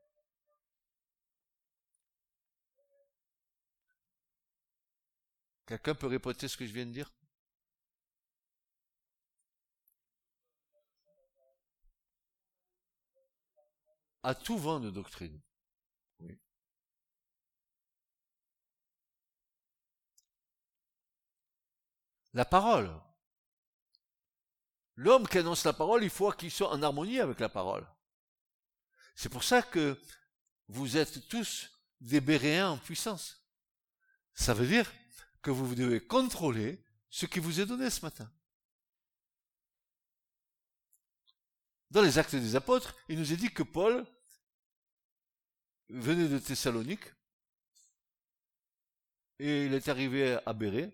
[5.66, 7.12] Quelqu'un peut répéter ce que je viens de dire?
[14.22, 15.38] À tout vent de doctrine.
[16.20, 16.38] Oui.
[22.32, 22.90] La parole,
[24.98, 27.86] L'homme qui annonce la parole, il faut qu'il soit en harmonie avec la parole.
[29.14, 29.96] C'est pour ça que
[30.66, 33.48] vous êtes tous des béréens en puissance.
[34.34, 34.92] Ça veut dire
[35.40, 38.28] que vous devez contrôler ce qui vous est donné ce matin.
[41.92, 44.04] Dans les actes des apôtres, il nous est dit que Paul
[45.90, 47.06] venait de Thessalonique
[49.38, 50.92] et il est arrivé à Bérée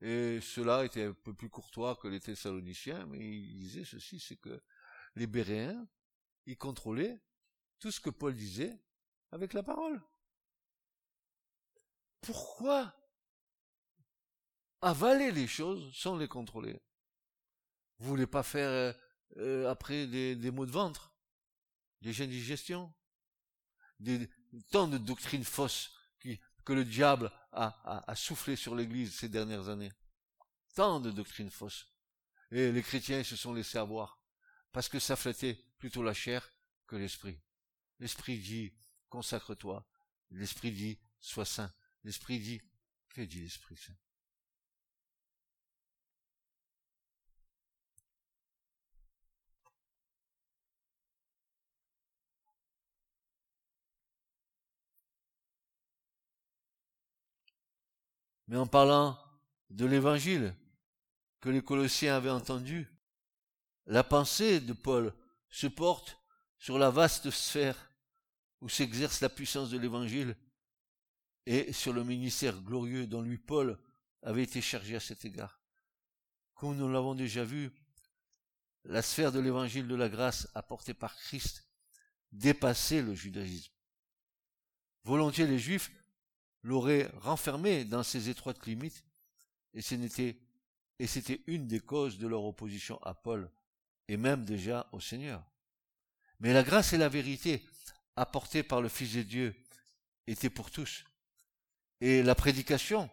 [0.00, 4.36] et cela était un peu plus courtois que les Thessaloniciens, mais il disait ceci, c'est
[4.36, 4.62] que
[5.14, 5.88] les Béréens,
[6.44, 7.22] ils contrôlaient
[7.78, 8.78] tout ce que Paul disait
[9.30, 10.02] avec la parole.
[12.20, 12.94] Pourquoi
[14.82, 16.80] avaler les choses sans les contrôler?
[17.98, 18.94] Vous voulez pas faire
[19.38, 21.14] euh, après des, des maux de ventre,
[22.02, 22.92] des indigestions,
[23.98, 24.28] des
[24.70, 25.95] tant de doctrines fausses
[26.66, 29.92] que le diable a, soufflé sur l'Église ces dernières années.
[30.74, 31.86] Tant de doctrines fausses.
[32.50, 34.20] Et les chrétiens se sont laissés avoir,
[34.72, 36.46] parce que ça flattait plutôt la chair
[36.86, 37.40] que l'esprit.
[38.00, 38.74] L'esprit dit,
[39.08, 39.88] consacre-toi.
[40.30, 41.72] L'esprit dit, sois saint.
[42.02, 42.60] L'esprit dit,
[43.10, 43.96] que dit l'esprit saint?
[58.48, 59.18] Mais en parlant
[59.70, 60.54] de l'évangile
[61.40, 62.88] que les Colossiens avaient entendu,
[63.86, 65.12] la pensée de Paul
[65.48, 66.18] se porte
[66.58, 67.90] sur la vaste sphère
[68.60, 70.36] où s'exerce la puissance de l'évangile
[71.46, 73.78] et sur le ministère glorieux dont lui Paul
[74.22, 75.60] avait été chargé à cet égard.
[76.54, 77.70] Comme nous l'avons déjà vu,
[78.84, 81.68] la sphère de l'évangile de la grâce apportée par Christ
[82.32, 83.72] dépassait le judaïsme.
[85.04, 85.92] Volontiers les Juifs
[86.66, 89.04] l'aurait renfermé dans ses étroites limites,
[89.72, 90.36] et c'était,
[90.98, 93.50] et c'était une des causes de leur opposition à Paul,
[94.08, 95.44] et même déjà au Seigneur.
[96.40, 97.64] Mais la grâce et la vérité
[98.16, 99.56] apportées par le Fils de Dieu
[100.26, 101.04] étaient pour tous.
[102.00, 103.08] Et la prédication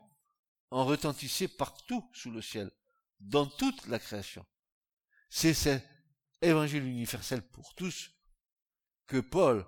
[0.71, 2.71] en retentissait partout sous le ciel,
[3.19, 4.43] dans toute la création.
[5.29, 5.87] C'est cet
[6.41, 8.09] évangile universel pour tous
[9.05, 9.63] que Paul,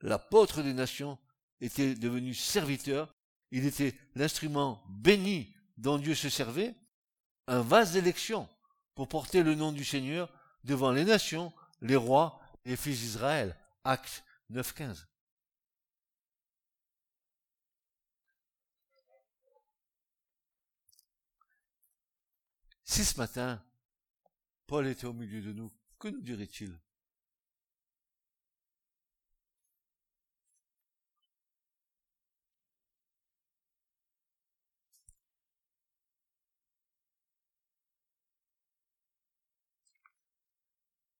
[0.00, 1.18] l'apôtre des nations,
[1.60, 3.14] était devenu serviteur,
[3.50, 6.74] il était l'instrument béni dont Dieu se servait,
[7.46, 8.48] un vase d'élection
[8.94, 10.32] pour porter le nom du Seigneur
[10.64, 13.56] devant les nations, les rois et les fils d'Israël.
[13.84, 15.06] Acte 9.15.
[22.84, 23.62] Si ce matin,
[24.66, 26.78] Paul était au milieu de nous, que nous dirait-il?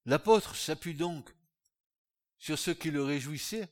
[0.08, 1.36] L'apôtre s'appuie donc
[2.38, 3.68] sur ce qui le réjouissait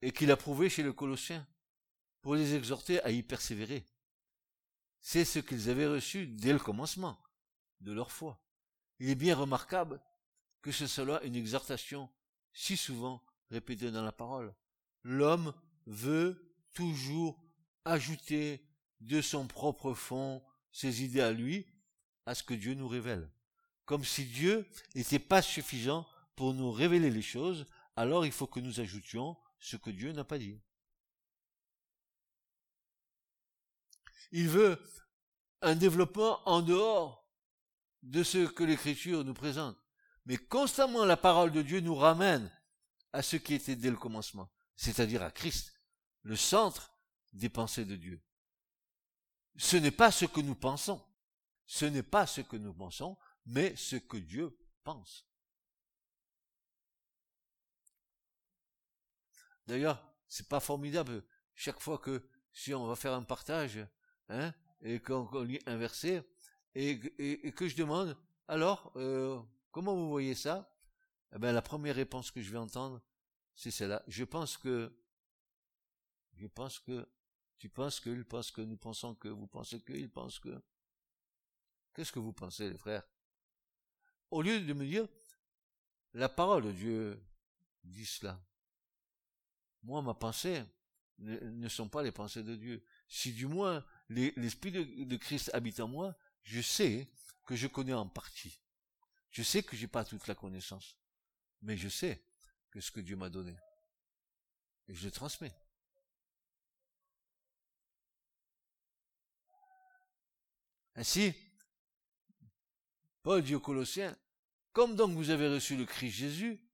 [0.00, 1.46] et qu'il a prouvé chez le Colossiens
[2.22, 3.84] pour les exhorter à y persévérer.
[5.02, 7.22] C'est ce qu'ils avaient reçu dès le commencement
[7.82, 8.42] de leur foi.
[9.00, 10.00] Il est bien remarquable
[10.62, 12.08] que ce soit une exhortation
[12.54, 14.54] si souvent répétée dans la parole.
[15.02, 15.52] L'homme
[15.84, 17.38] veut toujours
[17.84, 18.66] ajouter
[19.02, 21.66] de son propre fond ses idées à lui,
[22.24, 23.30] à ce que Dieu nous révèle.
[23.88, 28.60] Comme si Dieu n'était pas suffisant pour nous révéler les choses, alors il faut que
[28.60, 30.60] nous ajoutions ce que Dieu n'a pas dit.
[34.30, 34.78] Il veut
[35.62, 37.26] un développement en dehors
[38.02, 39.78] de ce que l'Écriture nous présente.
[40.26, 42.52] Mais constamment la parole de Dieu nous ramène
[43.14, 45.72] à ce qui était dès le commencement, c'est-à-dire à Christ,
[46.24, 46.92] le centre
[47.32, 48.22] des pensées de Dieu.
[49.56, 51.02] Ce n'est pas ce que nous pensons,
[51.64, 53.16] ce n'est pas ce que nous pensons,
[53.48, 55.26] mais ce que Dieu pense.
[59.66, 63.78] D'ailleurs, c'est pas formidable chaque fois que si on va faire un partage,
[64.28, 66.26] hein, et qu'on lit un verset,
[66.74, 67.00] et,
[67.52, 70.70] que je demande, alors, euh, comment vous voyez ça?
[71.34, 73.02] Eh ben, la première réponse que je vais entendre,
[73.54, 74.02] c'est celle-là.
[74.06, 74.94] Je pense que,
[76.34, 77.08] je pense que,
[77.58, 80.62] tu penses que, il pense que, nous pensons que, vous pensez que, il pense que.
[81.94, 83.06] Qu'est-ce que vous pensez, les frères?
[84.30, 85.06] Au lieu de me dire,
[86.14, 87.22] la parole de Dieu
[87.84, 88.40] dit cela.
[89.82, 90.62] Moi, ma pensée
[91.18, 92.84] ne, sont pas les pensées de Dieu.
[93.08, 97.08] Si du moins l'Esprit de, Christ habite en moi, je sais
[97.44, 98.60] que je connais en partie.
[99.30, 100.96] Je sais que j'ai pas toute la connaissance.
[101.62, 102.22] Mais je sais
[102.70, 103.56] que ce que Dieu m'a donné.
[104.88, 105.54] Et je le transmets.
[110.94, 111.32] Ainsi,
[113.28, 114.16] Paul dit aux Colossiens,
[114.72, 116.66] comme donc vous avez reçu le Christ Jésus,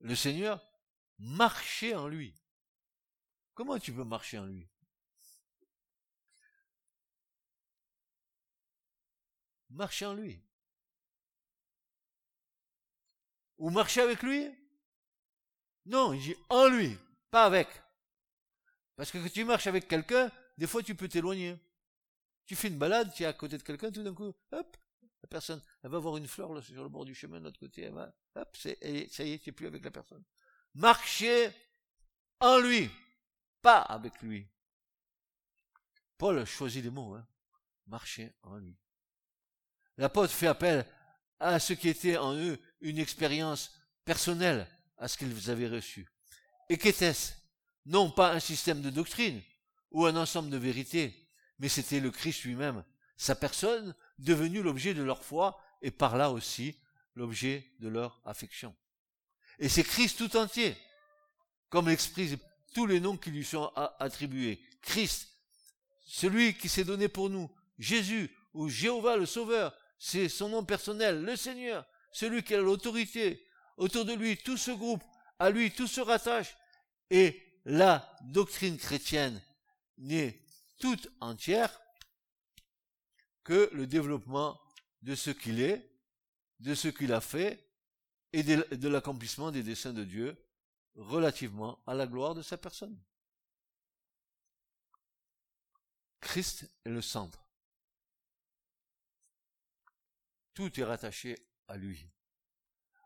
[0.00, 0.60] le Seigneur,
[1.20, 2.34] marchez en lui.
[3.54, 4.68] Comment tu peux marcher en lui?
[9.70, 10.42] Marcher en lui.
[13.58, 14.50] Ou marcher avec lui?
[15.86, 16.98] Non, il dit en lui,
[17.30, 17.68] pas avec.
[18.96, 21.56] Parce que quand tu marches avec quelqu'un, des fois tu peux t'éloigner.
[22.46, 24.76] Tu fais une balade, tu es à côté de quelqu'un, tout d'un coup, hop,
[25.22, 27.60] la personne, elle va voir une fleur là, sur le bord du chemin de l'autre
[27.60, 30.24] côté, elle va, hop, ça y est, n'es plus avec la personne.
[30.74, 31.50] Marcher
[32.40, 32.90] en lui
[33.62, 34.48] pas avec lui.
[36.18, 37.26] Paul choisit les mots, hein.
[37.86, 38.76] marcher en lui.
[39.96, 40.84] L'apôtre fait appel
[41.38, 43.72] à ce qui était en eux une expérience
[44.04, 44.66] personnelle
[44.98, 46.08] à ce qu'ils avaient reçu.
[46.68, 47.32] Et qu'était-ce
[47.86, 49.40] Non pas un système de doctrine
[49.90, 52.84] ou un ensemble de vérités, mais c'était le Christ lui-même,
[53.16, 56.76] sa personne devenue l'objet de leur foi et par là aussi
[57.14, 58.74] l'objet de leur affection.
[59.58, 60.76] Et c'est Christ tout entier,
[61.68, 62.38] comme l'exprime
[62.74, 64.60] tous les noms qui lui sont attribués.
[64.80, 65.28] Christ,
[66.06, 71.22] celui qui s'est donné pour nous, Jésus ou Jéhovah le Sauveur, c'est son nom personnel,
[71.22, 73.46] le Seigneur, celui qui a l'autorité.
[73.76, 75.02] Autour de lui, tout ce groupe,
[75.38, 76.56] à lui, tout se rattache.
[77.10, 79.40] Et la doctrine chrétienne
[79.98, 80.40] n'est
[80.78, 81.81] toute entière
[83.44, 84.60] que le développement
[85.02, 85.90] de ce qu'il est,
[86.60, 87.68] de ce qu'il a fait
[88.32, 90.36] et de l'accomplissement des desseins de Dieu
[90.94, 92.98] relativement à la gloire de sa personne.
[96.20, 97.44] Christ est le centre.
[100.54, 102.08] Tout est rattaché à lui.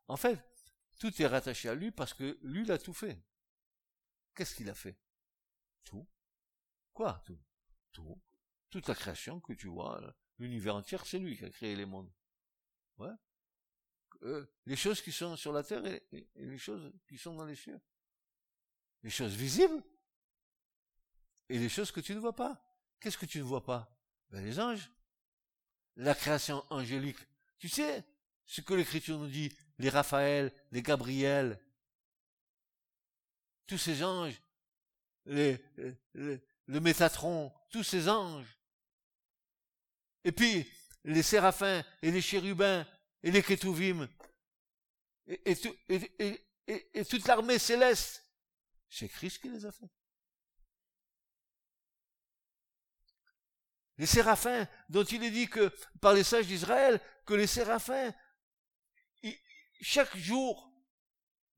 [0.08, 0.38] En fait,
[0.98, 3.18] tout est rattaché à lui parce que lui l'a tout fait.
[4.34, 4.98] Qu'est-ce qu'il a fait?
[5.84, 6.06] Tout.
[6.92, 7.38] Quoi Tout?
[7.92, 8.20] Tout.
[8.70, 10.00] Toute la création que tu vois,
[10.38, 12.10] l'univers entier, c'est lui qui a créé les mondes.
[14.22, 16.02] Euh, les choses qui sont sur la terre et,
[16.36, 17.80] les choses qui sont dans les cieux.
[19.02, 19.82] Les choses visibles
[21.48, 22.60] et les choses que tu ne vois pas.
[22.98, 23.94] Qu'est-ce que tu ne vois pas?
[24.30, 24.90] Ben, Les anges.
[25.96, 27.18] La création angélique.
[27.58, 28.04] Tu sais
[28.44, 31.58] ce que l'Écriture nous dit Les Raphaël, les Gabriel,
[33.66, 34.40] tous ces anges,
[35.24, 35.62] les,
[36.14, 38.55] le Métatron, tous ces anges.
[40.26, 40.68] Et puis,
[41.04, 42.84] les séraphins et les chérubins
[43.22, 44.08] et les Kétouvim,
[45.28, 45.54] et,
[47.08, 48.26] toute l'armée céleste,
[48.90, 49.88] c'est Christ qui les a fait.
[53.98, 58.12] Les séraphins, dont il est dit que, par les sages d'Israël, que les séraphins,
[59.80, 60.72] chaque jour,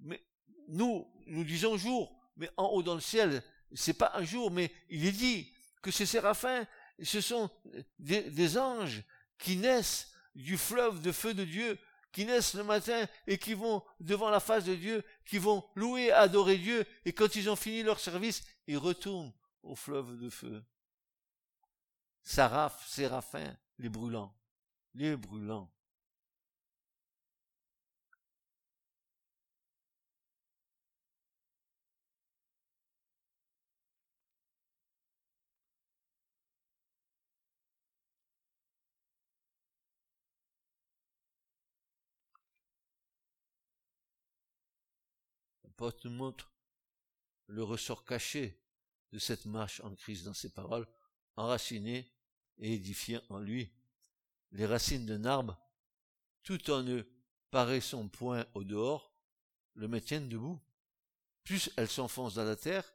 [0.00, 0.22] mais
[0.68, 3.42] nous, nous disons jour, mais en haut dans le ciel,
[3.72, 6.66] c'est pas un jour, mais il est dit que ces séraphins,
[7.02, 7.50] ce sont
[7.98, 9.02] des anges
[9.38, 11.78] qui naissent du fleuve de feu de Dieu
[12.12, 16.10] qui naissent le matin et qui vont devant la face de Dieu, qui vont louer,
[16.10, 19.32] adorer Dieu, et quand ils ont fini leur service, ils retournent
[19.62, 20.64] au fleuve de feu.
[22.22, 24.34] Saraph, Séraphin, les brûlants,
[24.94, 25.70] les brûlants.
[45.80, 46.50] Nous montre
[47.46, 48.60] le ressort caché
[49.12, 50.86] de cette marche en crise dans ses paroles,
[51.36, 52.10] enracinées
[52.58, 53.70] et édifiées en lui.
[54.52, 55.58] Les racines d'un arbre,
[56.42, 57.08] tout en eux,
[57.80, 59.12] son point au dehors,
[59.74, 60.60] le maintiennent debout.
[61.44, 62.92] Plus elles s'enfoncent dans la terre,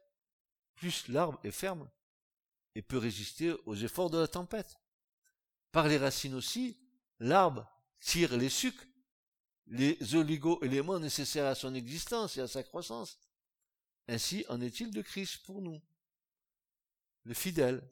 [0.74, 1.90] plus l'arbre est ferme
[2.74, 4.78] et peut résister aux efforts de la tempête.
[5.72, 6.78] Par les racines aussi,
[7.18, 7.68] l'arbre
[7.98, 8.88] tire les sucs
[9.66, 13.18] les oligo-éléments nécessaires à son existence et à sa croissance.
[14.08, 15.80] Ainsi en est-il de Christ pour nous.
[17.22, 17.82] Le fidèle.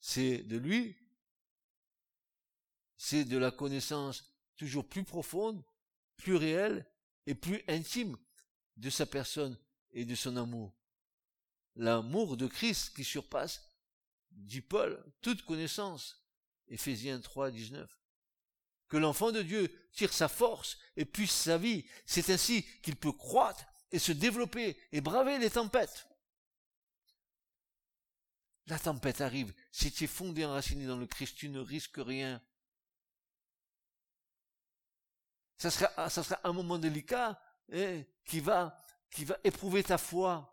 [0.00, 0.96] C'est de lui,
[2.96, 5.64] c'est de la connaissance toujours plus profonde,
[6.16, 6.86] plus réelle
[7.26, 8.16] et plus intime
[8.76, 9.58] de sa personne
[9.92, 10.74] et de son amour.
[11.76, 13.66] L'amour de Christ qui surpasse,
[14.30, 16.22] dit Paul, toute connaissance.
[16.68, 18.03] Éphésiens 3, 19
[18.88, 21.84] que l'enfant de Dieu tire sa force et puisse sa vie.
[22.06, 26.08] C'est ainsi qu'il peut croître et se développer et braver les tempêtes.
[28.66, 29.54] La tempête arrive.
[29.70, 32.42] Si tu es fondé, enraciné dans le Christ, tu ne risques rien.
[35.58, 37.40] Ça sera, un moment délicat
[37.72, 38.78] hein, qui, va,
[39.10, 40.50] qui va éprouver ta foi.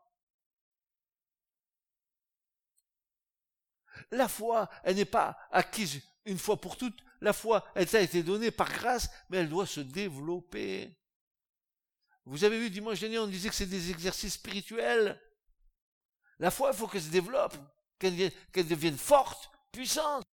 [4.12, 8.24] La foi, elle n'est pas acquise une fois pour toutes la foi, elle t'a été
[8.24, 10.98] donnée par grâce, mais elle doit se développer.
[12.26, 15.22] Vous avez vu dimanche dernier, on disait que c'est des exercices spirituels.
[16.40, 17.56] La foi, il faut qu'elle se développe,
[18.00, 20.26] qu'elle devienne, forte, puissante.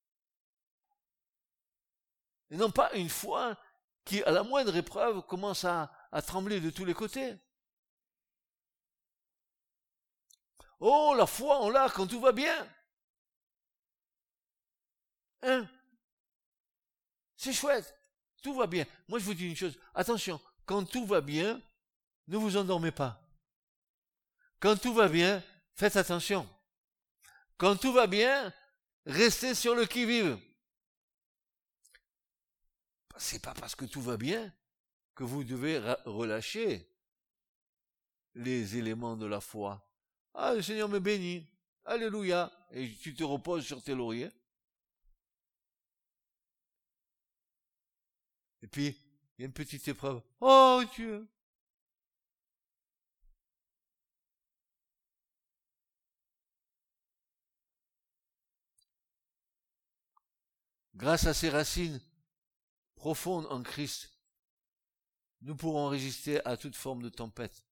[2.50, 3.58] Et non pas une foi
[4.04, 7.36] qui, à la moindre épreuve, commence à, à trembler de tous les côtés.
[10.78, 12.68] Oh, la foi, on l'a quand tout va bien.
[15.42, 15.68] Hein?
[17.46, 17.94] C'est chouette.
[18.42, 18.84] Tout va bien.
[19.08, 19.78] Moi, je vous dis une chose.
[19.94, 21.60] Attention, quand tout va bien,
[22.26, 23.22] ne vous endormez pas.
[24.58, 25.42] Quand tout va bien,
[25.74, 26.48] faites attention.
[27.56, 28.52] Quand tout va bien,
[29.04, 30.38] restez sur le qui-vive.
[33.16, 34.52] C'est pas parce que tout va bien
[35.14, 36.92] que vous devez relâcher
[38.34, 39.88] les éléments de la foi.
[40.34, 41.46] Ah, le Seigneur me bénit.
[41.84, 42.52] Alléluia.
[42.72, 44.30] Et tu te reposes sur tes lauriers.
[48.66, 49.00] Et puis,
[49.38, 50.20] il y a une petite épreuve.
[50.40, 51.24] Oh Dieu
[60.96, 62.00] Grâce à ces racines
[62.96, 64.10] profondes en Christ,
[65.42, 67.64] nous pourrons résister à toute forme de tempête.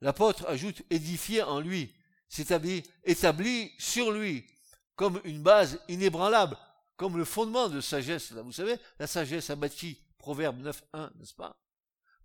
[0.00, 1.92] L'apôtre ajoute édifié en lui,
[2.28, 4.46] c'est-à-dire établi sur lui,
[4.94, 6.56] comme une base inébranlable,
[6.98, 8.32] comme le fondement de sagesse.
[8.32, 11.56] Là, vous savez, la sagesse a bâti Proverbe 9.1, n'est-ce pas?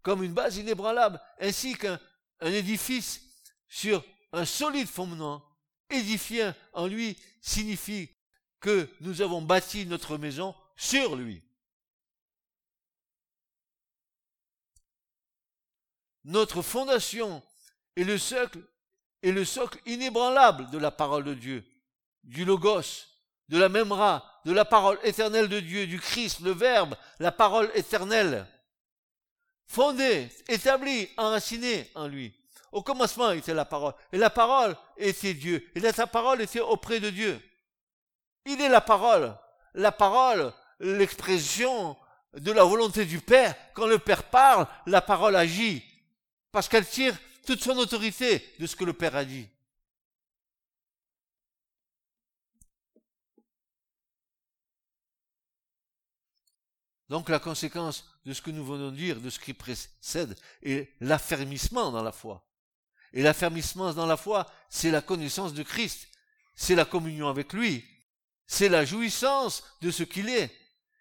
[0.02, 2.00] Comme une base inébranlable, ainsi qu'un
[2.42, 3.22] édifice
[3.70, 4.04] sur
[4.34, 5.46] un solide fondement,
[5.90, 8.10] édifié en lui, signifie
[8.60, 11.44] que nous avons bâti notre maison sur lui.
[16.24, 17.44] Notre fondation
[17.96, 18.60] est le socle,
[19.22, 21.64] est le socle inébranlable de la parole de Dieu,
[22.24, 23.13] du Logos,
[23.50, 27.32] de la même rat, de la parole éternelle de Dieu, du Christ, le Verbe, la
[27.32, 28.48] parole éternelle,
[29.68, 32.34] fondée, établie, enracinée en lui.
[32.72, 37.00] Au commencement était la parole, et la parole était Dieu, et la parole était auprès
[37.00, 37.40] de Dieu.
[38.46, 39.36] Il est la parole,
[39.74, 41.96] la parole, l'expression
[42.34, 43.56] de la volonté du Père.
[43.74, 45.84] Quand le Père parle, la parole agit,
[46.52, 47.16] parce qu'elle tire
[47.46, 49.48] toute son autorité de ce que le Père a dit.
[57.10, 60.90] Donc la conséquence de ce que nous venons de dire, de ce qui précède, est
[61.00, 62.48] l'affermissement dans la foi.
[63.14, 66.08] Et l'affermissement dans la foi, c'est la connaissance de Christ,
[66.56, 67.86] c'est la communion avec lui,
[68.48, 70.52] c'est la jouissance de ce qu'il est,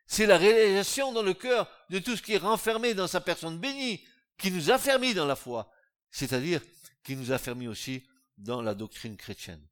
[0.06, 3.58] c'est la réalisation dans le cœur de tout ce qui est renfermé dans sa personne
[3.58, 4.04] bénie,
[4.36, 5.72] qui nous affermit dans la foi,
[6.10, 6.60] c'est-à-dire
[7.04, 9.66] qui nous affermit aussi dans la doctrine chrétienne.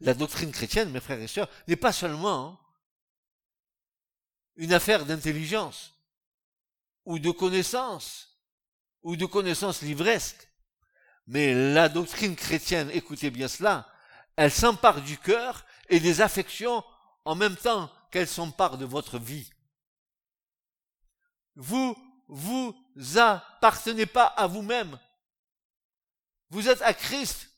[0.00, 2.60] La doctrine chrétienne, mes frères et sœurs, n'est pas seulement
[4.56, 5.94] une affaire d'intelligence,
[7.04, 8.40] ou de connaissance,
[9.02, 10.48] ou de connaissance livresque.
[11.26, 13.86] Mais la doctrine chrétienne, écoutez bien cela,
[14.36, 16.84] elle s'empare du cœur et des affections
[17.24, 19.50] en même temps qu'elle s'empare de votre vie.
[21.54, 21.96] Vous,
[22.28, 22.74] vous
[23.16, 24.98] appartenez pas à vous-même.
[26.50, 27.50] Vous êtes à Christ.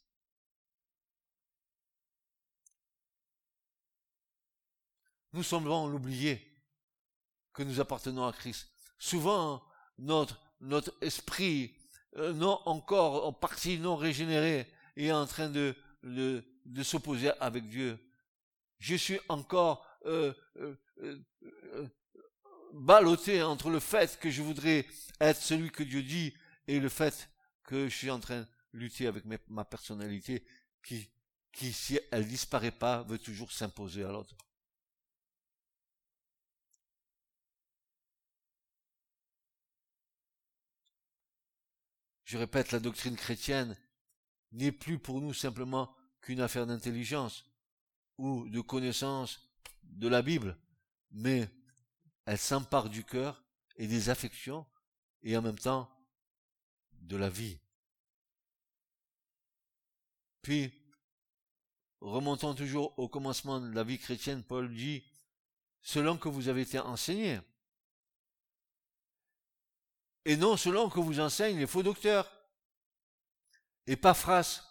[5.32, 6.47] Nous semblons l'oublier
[7.59, 8.68] que nous appartenons à Christ.
[9.00, 9.64] Souvent,
[9.98, 11.74] notre, notre esprit,
[12.16, 15.74] euh, non encore en partie non régénéré, est en train de,
[16.84, 17.98] s'opposer avec Dieu.
[18.78, 21.88] Je suis encore euh, euh, euh,
[22.74, 24.86] ballotté entre le fait que je voudrais
[25.20, 26.32] être celui que Dieu dit
[26.68, 27.28] et le fait
[27.64, 30.46] que je suis en train de lutter avec ma personnalité
[30.84, 31.11] qui,
[31.52, 34.36] qui, si elle disparaît pas, veut toujours s'imposer à l'autre.
[42.29, 43.74] Je répète, la doctrine chrétienne
[44.53, 47.47] n'est plus pour nous simplement qu'une affaire d'intelligence
[48.18, 49.49] ou de connaissance
[49.83, 50.59] de la Bible,
[51.11, 51.49] mais
[52.26, 53.43] elle s'empare du cœur
[53.76, 54.66] et des affections
[55.22, 55.91] et en même temps
[57.01, 57.59] de la vie.
[60.43, 60.70] Puis,
[62.01, 65.03] remontons toujours au commencement de la vie chrétienne, Paul dit,
[65.81, 67.41] selon que vous avez été enseigné,
[70.29, 72.31] et non selon que vous enseignent les faux docteurs.
[73.87, 74.62] Et Paphras,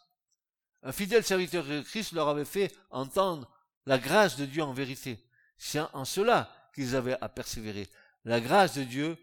[0.84, 3.52] un fidèle serviteur de Christ, leur avait fait entendre
[3.88, 5.18] la grâce de Dieu en vérité.
[5.58, 7.90] C'est en cela qu'ils avaient à persévérer.
[8.24, 9.18] La grâce de Dieu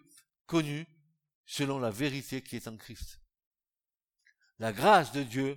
[0.47, 0.89] connue
[1.47, 3.21] selon la vérité qui est en Christ.
[4.59, 5.57] La grâce de Dieu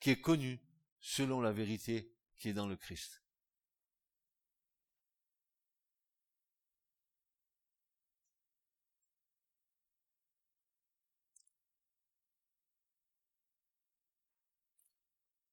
[0.00, 0.58] qui est connue
[1.00, 3.20] selon la vérité qui est dans le Christ.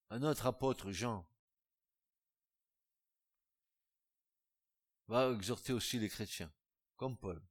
[0.10, 1.26] Un autre apôtre, Jean,
[5.08, 6.52] va exhorter aussi les chrétiens,
[6.96, 7.42] comme Paul,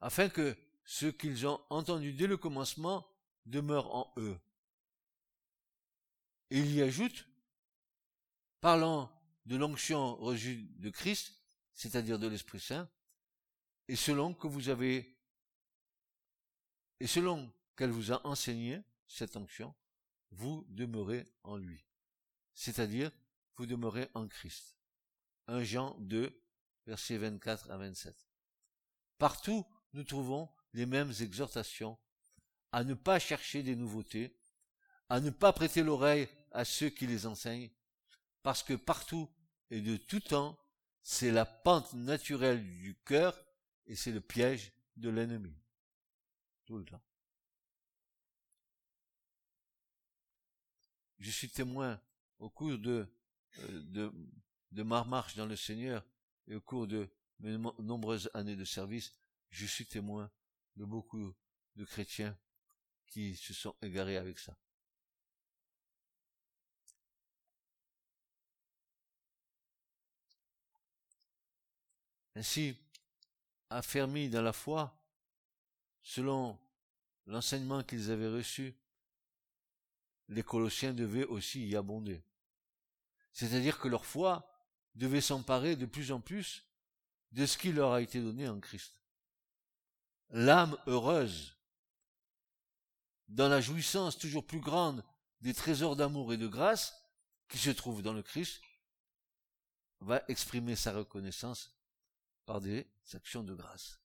[0.00, 3.06] afin que ce qu'ils ont entendu dès le commencement
[3.46, 4.38] demeure en eux.
[6.50, 7.28] Et il y ajoute,
[8.60, 9.12] parlant
[9.46, 11.34] de l'onction reçue de Christ,
[11.74, 12.88] c'est-à-dire de l'Esprit Saint,
[13.86, 15.16] et selon que vous avez,
[17.00, 19.74] et selon qu'elle vous a enseigné cette onction,
[20.30, 21.84] vous demeurez en lui.
[22.54, 23.10] C'est-à-dire,
[23.56, 24.76] vous demeurez en Christ.
[25.46, 26.32] 1 Jean 2,
[26.86, 28.28] versets 24 à 27.
[29.18, 31.98] Partout, nous trouvons les mêmes exhortations
[32.72, 34.36] à ne pas chercher des nouveautés,
[35.08, 37.70] à ne pas prêter l'oreille à ceux qui les enseignent,
[38.42, 39.28] parce que partout
[39.70, 40.58] et de tout temps,
[41.02, 43.38] c'est la pente naturelle du cœur
[43.86, 45.54] et c'est le piège de l'ennemi.
[46.66, 47.02] Tout le temps.
[51.18, 52.00] Je suis témoin
[52.38, 53.06] au cours de,
[53.58, 54.12] euh, de
[54.72, 56.04] de ma marche dans le Seigneur
[56.46, 57.08] et au cours de
[57.40, 59.14] mes nombreuses années de service,
[59.50, 60.30] je suis témoin
[60.76, 61.34] de beaucoup
[61.76, 62.36] de chrétiens
[63.06, 64.56] qui se sont égarés avec ça.
[72.34, 72.76] Ainsi,
[73.70, 74.94] affermis dans la foi,
[76.02, 76.56] selon
[77.26, 78.74] l'enseignement qu'ils avaient reçu,
[80.28, 82.22] les Colossiens devaient aussi y abonder.
[83.32, 84.50] C'est-à-dire que leur foi
[84.94, 86.66] devaient s'emparer de plus en plus
[87.32, 89.00] de ce qui leur a été donné en Christ.
[90.30, 91.56] L'âme heureuse,
[93.28, 95.04] dans la jouissance toujours plus grande
[95.40, 96.94] des trésors d'amour et de grâce
[97.48, 98.60] qui se trouvent dans le Christ,
[100.00, 101.78] va exprimer sa reconnaissance
[102.44, 104.00] par des actions de grâce.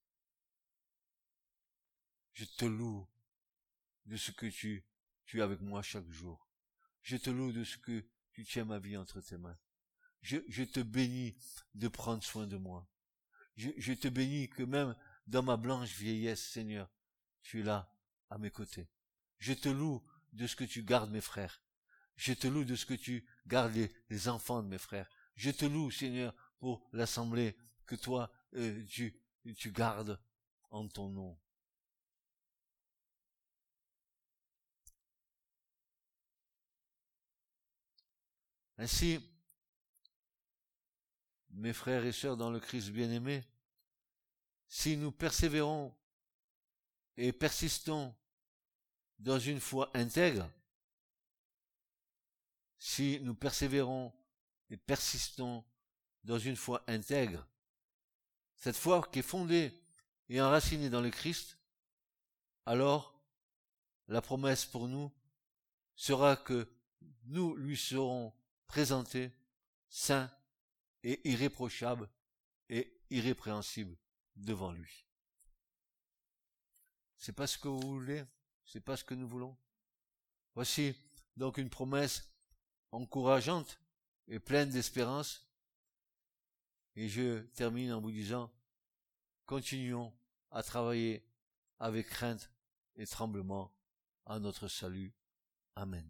[2.34, 3.08] Je te loue
[4.06, 4.84] de ce que tu,
[5.26, 6.48] tu es avec moi chaque jour.
[7.02, 9.58] Je te loue de ce que tu tiens ma vie entre tes mains
[10.24, 11.36] je, te bénis
[11.76, 12.90] de prendre soin de moi.
[13.56, 14.96] Je, te bénis que même
[15.28, 16.90] dans ma blanche vieillesse, Seigneur,
[17.44, 17.94] tu es là,
[18.30, 18.90] à mes côtés.
[19.38, 20.02] Je te loue
[20.32, 21.62] de ce que tu gardes mes frères.
[22.16, 23.76] Je te loue de ce que tu gardes
[24.10, 25.10] les, enfants de mes frères.
[25.36, 27.56] Je te loue, Seigneur, pour l'assemblée
[27.86, 30.20] que toi, euh, tu gardes
[30.72, 31.38] en ton nom.
[38.78, 39.20] Ainsi,
[41.52, 43.44] mes frères et sœurs dans le Christ bien-aimé,
[44.68, 45.96] si nous persévérons
[47.16, 48.16] et persistons
[49.20, 50.50] dans une foi intègre,
[52.80, 54.12] si nous persévérons
[54.70, 55.64] et persistons
[56.24, 57.48] dans une foi intègre,
[58.56, 59.80] cette foi qui est fondée
[60.30, 61.58] et enracinée dans le Christ,
[62.66, 63.22] alors
[64.08, 65.12] la promesse pour nous
[65.96, 66.68] sera que
[67.26, 68.34] nous lui serons
[68.74, 69.32] présentés
[69.88, 70.32] saints
[71.04, 72.10] et irréprochables
[72.70, 73.96] et irrépréhensibles
[74.36, 75.06] devant lui.
[77.16, 78.24] C'est pas ce que vous voulez,
[78.66, 79.56] c'est pas ce que nous voulons.
[80.56, 80.96] Voici
[81.38, 82.28] donc une promesse
[82.92, 83.80] encourageante
[84.28, 85.48] et pleine d'espérance.
[86.96, 88.52] Et je termine en vous disant,
[89.46, 90.12] continuons
[90.50, 91.24] à travailler
[91.78, 92.50] avec crainte
[92.96, 93.72] et tremblement
[94.26, 95.14] à notre salut.
[95.76, 96.10] Amen.